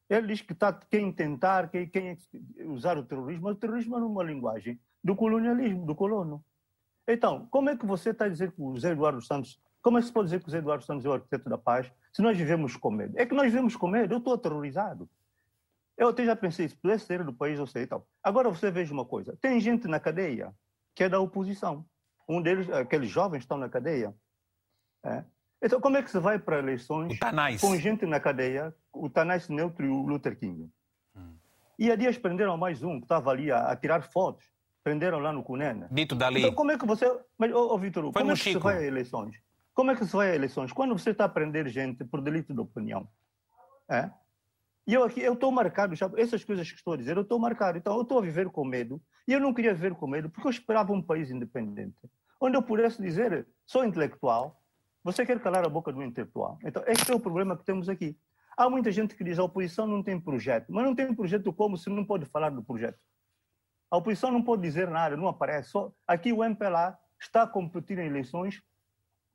[0.08, 2.16] Ele diz que está quem tentar, quem, quem
[2.66, 6.44] usar o terrorismo, o terrorismo é uma linguagem do colonialismo, do colono.
[7.06, 10.00] Então, como é que você está a dizer que o José Eduardo Santos, como é
[10.00, 12.22] que se pode dizer que o José Eduardo Santos é o arquiteto da paz, se
[12.22, 13.18] nós vivemos com medo?
[13.18, 15.08] É que nós vivemos com medo, eu estou aterrorizado.
[15.96, 18.06] Eu até já pensei, se pudesse ser do país, eu sei e tal.
[18.22, 20.54] Agora você veja uma coisa, tem gente na cadeia
[20.94, 21.84] que é da oposição.
[22.28, 24.14] Um deles, aqueles jovens estão na cadeia.
[25.04, 25.24] É.
[25.62, 27.18] Então, como é que se vai para eleições
[27.60, 30.70] com gente na cadeia, o Tanais Neutro e o Luther King?
[31.16, 31.34] Hum.
[31.78, 34.44] E há dias prenderam mais um que estava ali a, a, tirar fotos.
[34.82, 35.88] Prenderam lá no Cunena.
[35.90, 36.40] Dito dali.
[36.40, 37.06] Então, como é que você.
[37.38, 38.60] Mas, ô, ô Vitor, como é que Chico.
[38.60, 39.36] se vai a eleições?
[39.72, 40.72] Como é que se vai a eleições?
[40.72, 43.08] Quando você está a prender gente por delito de opinião.
[43.88, 44.10] É?
[44.86, 47.38] E eu aqui, eu estou marcado, já, essas coisas que estou a dizer, eu estou
[47.38, 47.78] marcado.
[47.78, 49.00] Então, eu estou a viver com medo.
[49.26, 51.96] E eu não queria viver com medo, porque eu esperava um país independente,
[52.40, 54.60] onde eu pudesse dizer, sou intelectual,
[55.02, 56.58] você quer calar a boca do intelectual.
[56.64, 58.18] Então, este é o problema que temos aqui.
[58.56, 61.76] Há muita gente que diz a oposição não tem projeto, mas não tem projeto como
[61.76, 62.98] se não pode falar do projeto.
[63.90, 65.70] A oposição não pode dizer nada, não aparece.
[65.70, 68.62] Só, aqui o MPLA está a competir em eleições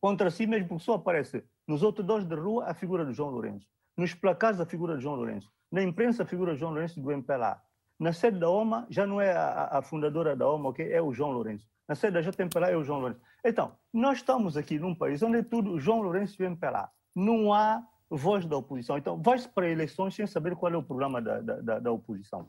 [0.01, 3.29] contra si mesmo, porque só aparece nos outros dois de rua a figura do João
[3.29, 6.99] Lourenço, nos placares a figura de João Lourenço, na imprensa a figura de João Lourenço
[6.99, 7.61] do MPLA.
[7.99, 10.91] Na sede da OMA já não é a, a fundadora da OMA, okay?
[10.91, 11.67] é o João Lourenço.
[11.87, 13.21] Na sede da JMPLA é o João Lourenço.
[13.43, 16.89] Então, nós estamos aqui num país onde é tudo João Lourenço e MPLA.
[17.13, 18.97] Não há voz da oposição.
[18.97, 22.47] Então, vai-se para eleições sem saber qual é o programa da, da, da, oposição.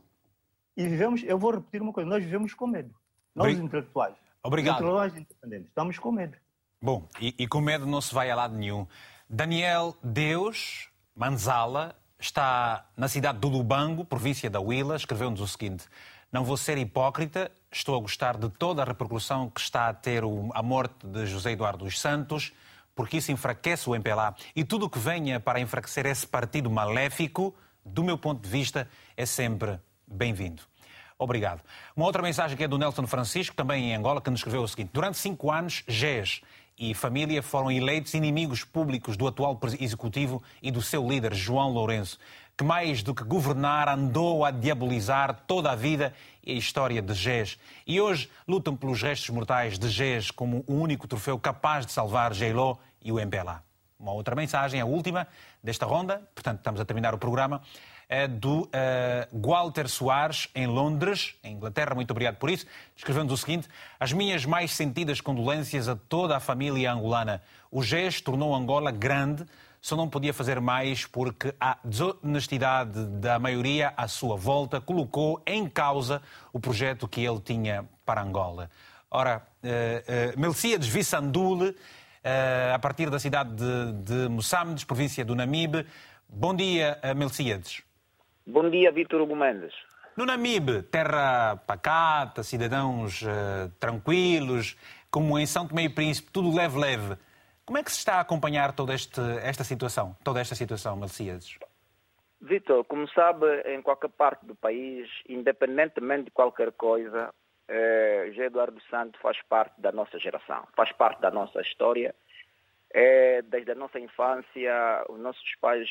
[0.75, 2.93] E vivemos, eu vou repetir uma coisa, nós vivemos com medo.
[3.35, 3.65] Nós, Obrig...
[3.65, 4.15] intelectuais.
[4.43, 4.75] Obrigado.
[4.77, 6.37] Intelectuais independentes, estamos com medo.
[6.81, 8.87] Bom, e, e, com medo não se vai a lado nenhum.
[9.29, 15.85] Daniel Deus Manzala está na cidade do Lubango, província da Huila, escreveu-nos o seguinte:
[16.31, 20.23] Não vou ser hipócrita, estou a gostar de toda a repercussão que está a ter
[20.53, 22.53] a morte de José Eduardo dos Santos
[22.95, 24.35] porque isso enfraquece o MPLA.
[24.55, 28.87] E tudo o que venha para enfraquecer esse partido maléfico, do meu ponto de vista,
[29.15, 30.61] é sempre bem-vindo.
[31.17, 31.61] Obrigado.
[31.95, 34.67] Uma outra mensagem que é do Nelson Francisco, também em Angola, que nos escreveu o
[34.67, 36.41] seguinte: Durante cinco anos, GES
[36.81, 42.17] e família foram eleitos inimigos públicos do atual executivo e do seu líder, João Lourenço,
[42.57, 46.11] que mais do que governar andou a diabolizar toda a vida
[46.43, 47.59] e a história de GES.
[47.85, 52.33] E hoje lutam pelos restos mortais de GES como o único troféu capaz de salvar
[52.33, 53.63] Geiló e o MPLA.
[53.99, 55.27] Uma outra mensagem, a última
[55.63, 57.61] desta ronda, portanto estamos a terminar o programa,
[58.27, 58.67] do uh,
[59.31, 61.95] Walter Soares, em Londres, em Inglaterra.
[61.95, 62.65] Muito obrigado por isso.
[62.93, 67.41] Escrevendo o seguinte: As minhas mais sentidas condolências a toda a família angolana.
[67.71, 69.45] O GES tornou Angola grande,
[69.81, 75.69] só não podia fazer mais porque a desonestidade da maioria à sua volta colocou em
[75.69, 76.21] causa
[76.51, 78.69] o projeto que ele tinha para Angola.
[79.09, 81.75] Ora, uh, uh, Melciades Vissandule
[82.71, 85.87] a partir da cidade de, de Moçambique, província do Namibe.
[86.29, 87.81] Bom dia, Melcíades.
[88.45, 89.73] Bom dia, Vítor Hugo Mendes.
[90.17, 94.75] No Namibe, terra pacata, cidadãos uh, tranquilos,
[95.09, 97.17] como em São Tomé e Príncipe, tudo leve-leve.
[97.65, 101.57] Como é que se está a acompanhar toda este, esta situação, toda esta situação, Melcíades?
[102.41, 107.31] Vitor, como sabe, em qualquer parte do país, independentemente de qualquer coisa,
[107.67, 112.15] eh, José Eduardo Santos faz parte da nossa geração, faz parte da nossa história.
[112.93, 115.87] É, desde a nossa infância, os nossos pais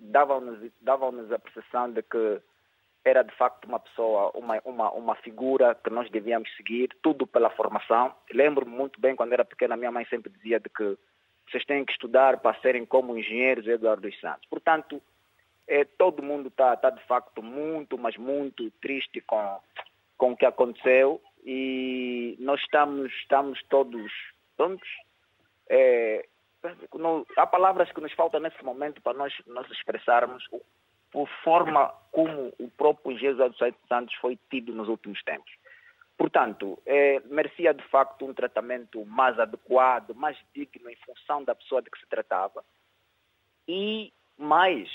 [0.00, 2.40] davam-nos davam a percepção de que
[3.04, 7.50] era de facto uma pessoa, uma, uma, uma figura que nós devíamos seguir, tudo pela
[7.50, 8.14] formação.
[8.32, 10.98] Lembro-me muito bem, quando era pequena, minha mãe sempre dizia de que
[11.48, 14.46] vocês têm que estudar para serem como engenheiros Eduardo dos Santos.
[14.48, 15.02] Portanto,
[15.66, 19.60] é, todo mundo está tá de facto muito, mas muito triste com,
[20.18, 24.12] com o que aconteceu e nós estamos, estamos todos
[24.56, 24.88] prontos.
[25.68, 26.26] É,
[27.36, 30.46] há palavras que nos faltam nesse momento para nós, nós expressarmos
[31.10, 35.50] por forma como o próprio Jesus dos Santos foi tido nos últimos tempos.
[36.16, 41.80] Portanto, é, merecia de facto um tratamento mais adequado, mais digno em função da pessoa
[41.80, 42.62] de que se tratava.
[43.66, 44.88] E mais,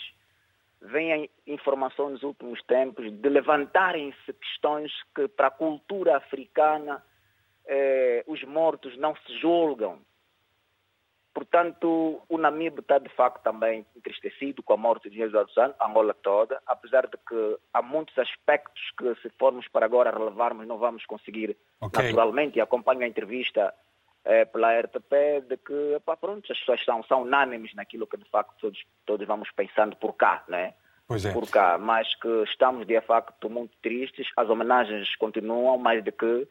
[0.81, 7.03] vem informação nos últimos tempos de levantarem-se questões que para a cultura africana
[7.65, 9.99] eh, os mortos não se julgam.
[11.35, 16.13] Portanto, o Namibe está de facto também entristecido com a morte de Jesus Santos, Angola
[16.13, 21.05] toda, apesar de que há muitos aspectos que se formos para agora relevarmos não vamos
[21.05, 22.05] conseguir okay.
[22.05, 23.73] naturalmente, e acompanho a entrevista
[24.23, 28.29] eh, pela RTP de que, pá, pronto, as pessoas são, são unânimes naquilo que de
[28.29, 30.73] facto todos, todos vamos pensando por cá, né?
[31.05, 31.33] Pois é.
[31.33, 36.47] Por cá, mas que estamos de facto muito tristes, as homenagens continuam, mais de que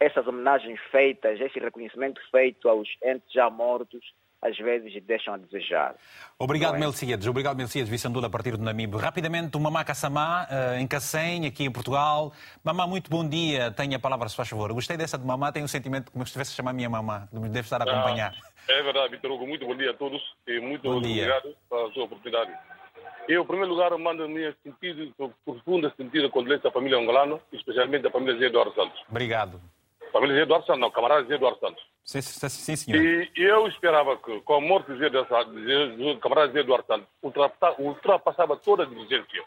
[0.00, 4.04] essas homenagens feitas, esse reconhecimento feito aos entes já mortos,
[4.44, 5.94] às vezes deixam a desejar.
[6.38, 6.78] Obrigado, é?
[6.78, 7.26] Melcíades.
[7.26, 8.98] Obrigado, Melcíades Vicandula, a partir do Namibe.
[8.98, 12.32] Rapidamente, o Mamá Kassamá, uh, em Cacém, aqui em Portugal.
[12.62, 13.70] Mamá, muito bom dia.
[13.70, 14.72] Tenha a palavra, se faz favor.
[14.74, 17.26] Gostei dessa de mamá, tenho um sentimento como se estivesse a chamar minha mamá.
[17.32, 18.34] Deve estar a acompanhar.
[18.36, 19.46] Ah, é verdade, Vitor Hugo.
[19.46, 22.52] Muito bom dia a todos e muito obrigado pela sua oportunidade.
[23.28, 25.14] Eu, em primeiro lugar, mando a minha sentido,
[25.44, 29.02] profunda sentido condolência à família angolana, especialmente à família Zé Eduardo Santos.
[29.08, 29.60] Obrigado.
[30.12, 31.82] Família Zé Eduardo Santos, não, camarada Zé Eduardo Santos.
[32.04, 33.02] Sim, sim, senhor.
[33.02, 37.08] E eu esperava que, com a morte de Zé Eduardo, do camarada Zé Eduardo Santos,
[37.78, 39.42] ultrapassava toda a divergência.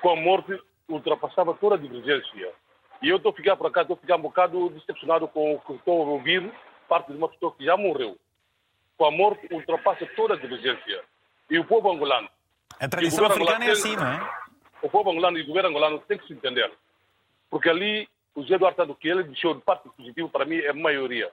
[0.00, 2.52] Com a morte, ultrapassava toda a divergência.
[3.00, 5.60] E eu estou a ficar, por acaso, estou a ficar um bocado decepcionado com o
[5.60, 6.52] que estou a ouvir,
[6.88, 8.16] parte de uma pessoa que já morreu.
[8.96, 11.02] Com a morte, ultrapassa toda a divergência.
[11.52, 12.30] E o povo angolano.
[12.80, 14.42] A tradição africana é assim, não é?
[14.80, 16.72] O povo angolano e o governo angolano tem que se entender.
[17.50, 20.70] Porque ali, o José Eduardo do que ele deixou de parte positivo, para mim, é
[20.70, 21.30] a maioria.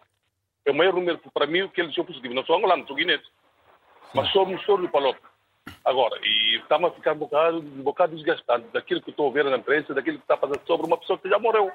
[0.66, 2.34] É o maior número, para mim, que ele deixou positivo.
[2.34, 3.24] Não sou angolano, sou guinense.
[4.14, 5.18] Mas somos todos do Palop.
[5.86, 9.46] Agora, e está-me a ficar um bocado, um bocado desgastante daquilo que estou a ver
[9.46, 11.72] na imprensa, daquilo que está a fazer sobre uma pessoa que já morreu.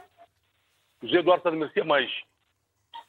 [1.03, 2.13] O José Eduardo Santos merecia mais.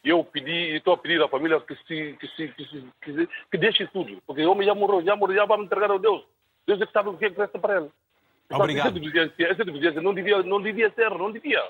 [0.05, 3.29] Eu pedi, estou a pedir à família que se, que se, que se, que, se,
[3.51, 6.23] que deixe tudo, porque o homem já morreu, já morreu, já vamos entregar ao Deus.
[6.67, 7.89] Deus é que sabe o que é que resta para ele.
[8.51, 8.87] Obrigado.
[8.87, 11.61] Essa diligência, essa diligência não, devia, não devia ser, não devia.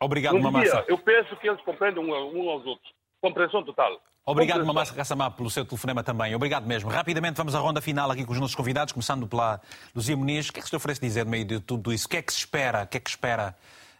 [0.00, 0.84] Obrigado, não devia.
[0.88, 2.92] Eu penso que eles compreendem um, aos outros.
[3.20, 4.00] Compreensão total.
[4.26, 4.74] Obrigado, Compreensão.
[4.74, 6.34] Mamassa Kassamá, pelo seu telefonema também.
[6.34, 6.90] Obrigado mesmo.
[6.90, 9.60] Rapidamente vamos à ronda final aqui com os nossos convidados, começando pela
[9.94, 10.48] Luzia Muniz.
[10.48, 12.06] O que é que se te oferece dizer no meio de tudo isso?
[12.06, 12.82] O que é que se espera?
[12.82, 13.54] O que é que espera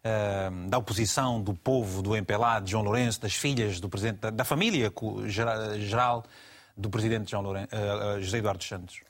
[0.04, 4.30] eh, da oposição, do povo, do MPLA, de João Lourenço, das filhas do presidente, da,
[4.30, 4.92] da família
[5.78, 6.24] geral
[6.76, 9.00] do presidente João Lourenço, eh, eh, José Eduardo Santos?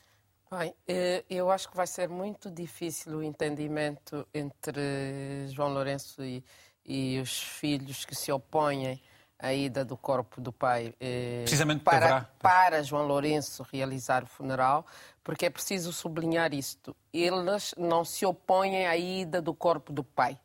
[0.50, 6.44] Bem, eh, eu acho que vai ser muito difícil o entendimento entre João Lourenço e,
[6.84, 9.00] e os filhos que se opõem
[9.38, 10.94] à ida do corpo do pai
[11.42, 14.86] Precisamente para, para João Lourenço realizar o funeral,
[15.24, 16.94] porque é preciso sublinhar isto.
[17.12, 20.38] Eles não se opõem à ida do corpo do pai.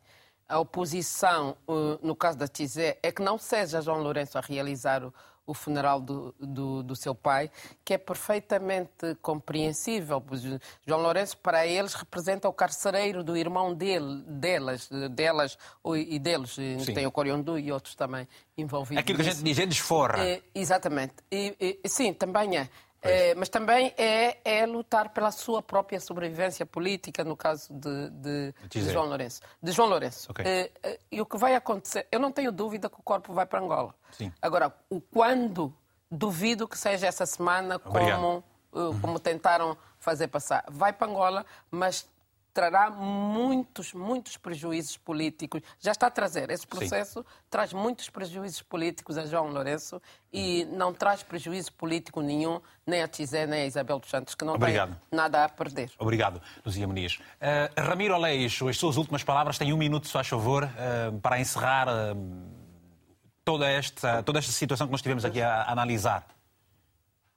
[0.50, 5.04] A oposição, eh, no caso da Tizé, é que não seja João Lourenço a realizar
[5.04, 5.14] o,
[5.46, 7.50] o funeral do, do, do seu pai,
[7.84, 10.22] que é perfeitamente compreensível.
[10.86, 15.56] João Lourenço, para eles, representa o carcereiro do irmão dele, delas, delas
[15.96, 16.58] e deles.
[16.58, 16.94] Eh, Sim.
[16.94, 19.00] Tem o Coriandu e outros também envolvidos.
[19.02, 20.24] Aquilo que a gente diz é desforra.
[20.24, 21.14] É, exatamente.
[21.30, 22.68] E, e, sim, também é.
[23.02, 28.54] É, mas também é, é lutar pela sua própria sobrevivência política, no caso de, de-
[28.68, 28.90] de.
[28.90, 29.40] João Lourenço.
[29.62, 30.30] De João Lourenço.
[30.30, 30.44] Ok.
[30.46, 33.58] É, e o que vai acontecer, eu não tenho dúvida que o corpo vai para
[33.60, 33.94] Angola.
[34.12, 34.30] Sim.
[34.42, 35.74] Agora, o quando,
[36.10, 38.20] duvido que seja essa semana Obrigado.
[38.20, 40.64] como, como tentaram fazer passar.
[40.68, 42.06] Vai para Angola, mas
[42.52, 45.62] trará muitos, muitos prejuízos políticos.
[45.78, 46.50] Já está a trazer.
[46.50, 50.00] Esse processo traz muitos prejuízos políticos a João Lourenço
[50.32, 54.44] e não traz prejuízo político nenhum, nem a Tizé, nem a Isabel dos Santos, que
[54.44, 54.90] não Obrigado.
[55.10, 55.90] tem nada a perder.
[55.98, 57.18] Obrigado, Luzia Muniz.
[57.40, 61.40] Eh, Ramiro Aleixo, as suas últimas palavras, tem um minuto, se faz favor, eh, para
[61.40, 62.14] encerrar eh,
[63.44, 66.26] toda, esta, toda esta situação que nós estivemos aqui a, a analisar.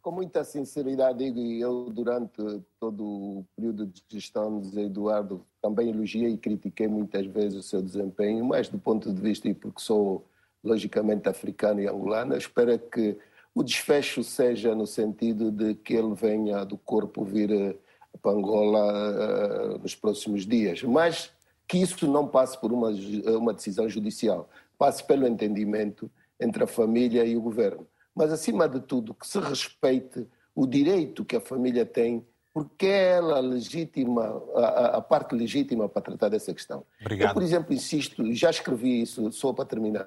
[0.04, 5.90] Com muita sinceridade digo, e eu durante todo o período de gestão de Eduardo também
[5.90, 9.80] elogiei e critiquei muitas vezes o seu desempenho, mas do ponto de vista, e porque
[9.82, 10.26] sou
[10.62, 13.18] logicamente africano e angolano, espero que
[13.56, 17.76] o desfecho seja no sentido de que ele venha do corpo vir eh,
[18.22, 21.32] para Angola eh, nos próximos dias, mas
[21.66, 26.12] que isso não passe por uma, ju- uma decisão judicial, passe pelo entendimento
[26.42, 27.88] entre a família e o governo.
[28.16, 33.14] Mas, acima de tudo, que se respeite o direito que a família tem, porque é
[33.14, 36.86] ela legítima, a, a- a parte legítima para tratar dessa questão.
[37.02, 37.30] Obrigado.
[37.30, 40.06] Eu, por exemplo, insisto, e já escrevi isso, só para terminar,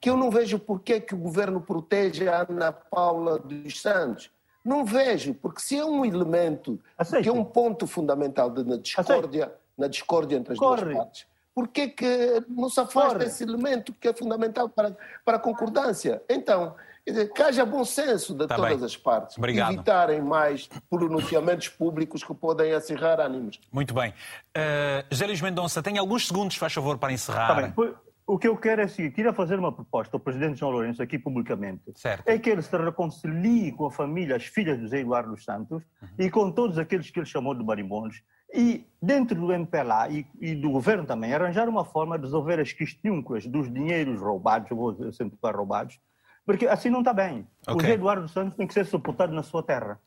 [0.00, 4.30] que eu não vejo porque é que o governo protege a Ana Paula dos Santos.
[4.64, 6.80] Não vejo, porque se é um elemento,
[7.22, 10.84] que é um ponto fundamental de- na discórdia, na discórdia entre as Corre.
[10.84, 13.26] duas partes, por que que não se afasta Corre.
[13.26, 16.22] esse elemento que é fundamental para, para a concordância?
[16.30, 16.74] Então,
[17.04, 18.84] quer dizer, que haja bom senso de Tá todas bem.
[18.86, 19.36] as partes.
[19.38, 19.74] Obrigado.
[19.74, 23.60] Evitarem mais pronunciamentos públicos que podem acirrar ânimos.
[23.72, 24.10] Muito bem.
[24.56, 27.48] Uh, José Luís Mendonça, tem alguns segundos, faz favor, para encerrar.
[27.48, 27.94] Tá bem.
[28.26, 31.02] O que eu quero é o seguinte, queria fazer uma proposta ao presidente João Lourenço
[31.02, 31.82] aqui publicamente.
[31.94, 32.26] Certo.
[32.26, 35.82] É que ele se reconcilie com a família, as filhas do Zé Eduardo dos Santos
[36.00, 36.08] Uhum.
[36.18, 38.22] e com todos aqueles que ele chamou de marimbondos
[38.54, 42.72] e dentro do MPLA e, e do governo também arranjar uma forma de resolver as
[42.72, 46.00] questões dos dinheiros roubados, eu vou acentuar roubados,
[46.44, 47.46] porque assim não está bem.
[47.66, 47.86] O Ok.
[47.88, 49.98] Zé Eduardo Santos tem que ser sepultado na sua terra.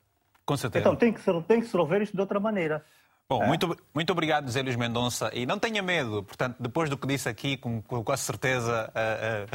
[0.44, 0.80] Com certeza.
[0.82, 2.84] Então tem que, se, tem que se resolver isto de outra maneira.
[3.28, 3.46] Bom, É.
[3.46, 5.30] muito, muito obrigado, José Luís Mendonça.
[5.34, 9.46] E não tenha medo, portanto, depois do que disse aqui, com, com quase certeza eh,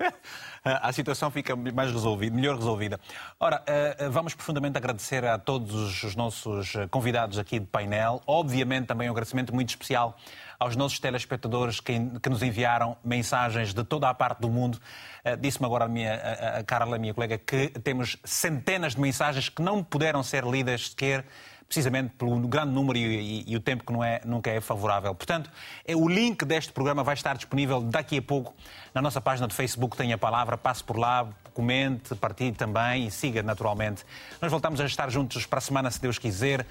[0.00, 0.12] eh,
[0.82, 3.00] a situação fica mais resolvida, melhor resolvida.
[3.40, 8.20] Ora, eh, vamos profundamente agradecer a todos os nossos convidados aqui de painel.
[8.26, 10.14] Obviamente, também um agradecimento muito especial
[10.58, 14.78] aos nossos telespectadores que, que nos enviaram mensagens de toda a parte do mundo.
[15.24, 19.00] Eh, Disse-me agora a, minha, a, a Carla, a minha colega, que temos centenas de
[19.00, 21.24] mensagens que não puderam ser lidas sequer
[21.68, 25.14] precisamente pelo grande número e, e- e o tempo que não é, nunca é favorável.
[25.14, 25.50] Portanto,
[25.86, 28.54] é, o link deste programa vai estar disponível daqui a pouco
[28.94, 29.94] na nossa página de Facebook.
[29.96, 34.02] Tem a palavra, passe por lá, comente, partilhe também e siga naturalmente.
[34.40, 36.66] Nós voltamos a estar juntos para a semana, se Deus quiser.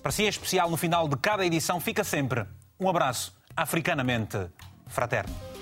[0.00, 2.46] Para si é especial no final de cada edição, fica sempre
[2.78, 4.50] um abraço africanamente
[4.86, 5.55] fraterno.